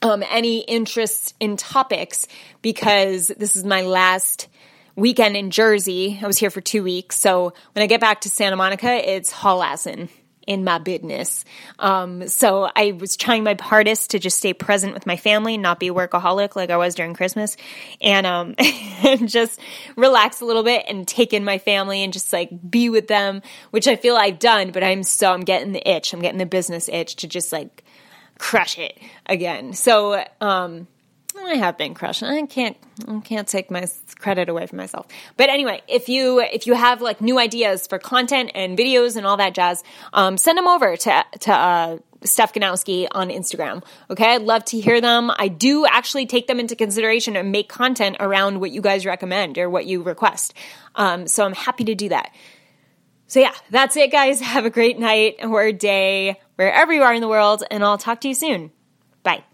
um, 0.02 0.22
any 0.28 0.60
interest 0.60 1.34
in 1.40 1.56
topics 1.56 2.26
because 2.60 3.28
this 3.28 3.56
is 3.56 3.64
my 3.64 3.82
last 3.82 4.48
weekend 4.96 5.36
in 5.36 5.50
Jersey. 5.50 6.18
I 6.22 6.26
was 6.26 6.38
here 6.38 6.50
for 6.50 6.60
two 6.60 6.82
weeks, 6.82 7.16
so 7.18 7.52
when 7.72 7.82
I 7.82 7.86
get 7.86 8.00
back 8.00 8.22
to 8.22 8.28
Santa 8.28 8.56
Monica, 8.56 8.92
it's 8.92 9.32
Holassen 9.32 10.08
in 10.46 10.64
my 10.64 10.78
business. 10.78 11.44
Um, 11.78 12.28
so 12.28 12.70
I 12.74 12.92
was 12.92 13.16
trying 13.16 13.44
my 13.44 13.56
hardest 13.60 14.10
to 14.10 14.18
just 14.18 14.38
stay 14.38 14.52
present 14.52 14.94
with 14.94 15.06
my 15.06 15.16
family, 15.16 15.56
not 15.56 15.80
be 15.80 15.90
workaholic 15.90 16.56
like 16.56 16.70
I 16.70 16.76
was 16.76 16.94
during 16.94 17.14
Christmas, 17.14 17.56
and 18.00 18.26
um, 18.26 18.54
and 18.58 19.28
just 19.28 19.60
relax 19.96 20.40
a 20.40 20.44
little 20.44 20.62
bit 20.62 20.84
and 20.88 21.06
take 21.06 21.32
in 21.32 21.44
my 21.44 21.58
family 21.58 22.02
and 22.02 22.12
just 22.12 22.32
like 22.32 22.50
be 22.70 22.88
with 22.88 23.08
them, 23.08 23.42
which 23.70 23.88
I 23.88 23.96
feel 23.96 24.16
I've 24.16 24.38
done. 24.38 24.70
But 24.70 24.84
I'm 24.84 25.02
so 25.02 25.32
I'm 25.32 25.42
getting 25.42 25.72
the 25.72 25.88
itch. 25.88 26.12
I'm 26.12 26.20
getting 26.20 26.38
the 26.38 26.46
business 26.46 26.88
itch 26.88 27.16
to 27.16 27.28
just 27.28 27.52
like 27.52 27.84
crush 28.38 28.78
it 28.78 28.98
again. 29.26 29.72
So 29.72 30.24
um, 30.40 30.86
I 31.36 31.54
have 31.56 31.76
been 31.76 31.94
crushing. 31.94 32.28
I 32.28 32.46
can't 32.46 32.76
I 33.08 33.20
can't 33.20 33.46
take 33.46 33.70
my 33.70 33.86
credit 34.18 34.48
away 34.48 34.66
from 34.66 34.78
myself. 34.78 35.06
But 35.36 35.50
anyway, 35.50 35.82
if 35.88 36.08
you 36.08 36.40
if 36.40 36.66
you 36.66 36.74
have 36.74 37.00
like 37.02 37.20
new 37.20 37.38
ideas 37.38 37.86
for 37.86 37.98
content 37.98 38.52
and 38.54 38.78
videos 38.78 39.16
and 39.16 39.26
all 39.26 39.36
that 39.38 39.54
jazz, 39.54 39.82
um, 40.12 40.36
send 40.36 40.58
them 40.58 40.68
over 40.68 40.96
to 40.96 41.24
to 41.40 41.52
uh, 41.52 41.98
Steph 42.24 42.54
Ganowski 42.54 43.06
on 43.10 43.28
Instagram. 43.28 43.84
Okay, 44.10 44.34
I'd 44.34 44.42
love 44.42 44.64
to 44.66 44.80
hear 44.80 45.00
them. 45.00 45.30
I 45.36 45.48
do 45.48 45.86
actually 45.86 46.26
take 46.26 46.46
them 46.46 46.58
into 46.58 46.76
consideration 46.76 47.36
and 47.36 47.52
make 47.52 47.68
content 47.68 48.16
around 48.20 48.60
what 48.60 48.70
you 48.70 48.80
guys 48.80 49.04
recommend 49.04 49.58
or 49.58 49.68
what 49.68 49.86
you 49.86 50.02
request. 50.02 50.54
Um, 50.94 51.26
so 51.26 51.44
I'm 51.44 51.54
happy 51.54 51.84
to 51.84 51.94
do 51.94 52.08
that. 52.10 52.32
So 53.26 53.40
yeah, 53.40 53.52
that's 53.70 53.96
it, 53.96 54.10
guys. 54.12 54.40
Have 54.54 54.64
a 54.64 54.70
great 54.70 54.98
night 54.98 55.36
or 55.42 55.72
day 55.72 56.40
wherever 56.56 56.92
you 56.92 57.02
are 57.02 57.12
in 57.12 57.20
the 57.20 57.28
world, 57.28 57.64
and 57.70 57.84
I'll 57.84 57.98
talk 57.98 58.20
to 58.22 58.28
you 58.28 58.34
soon. 58.34 58.70
Bye. 59.22 59.44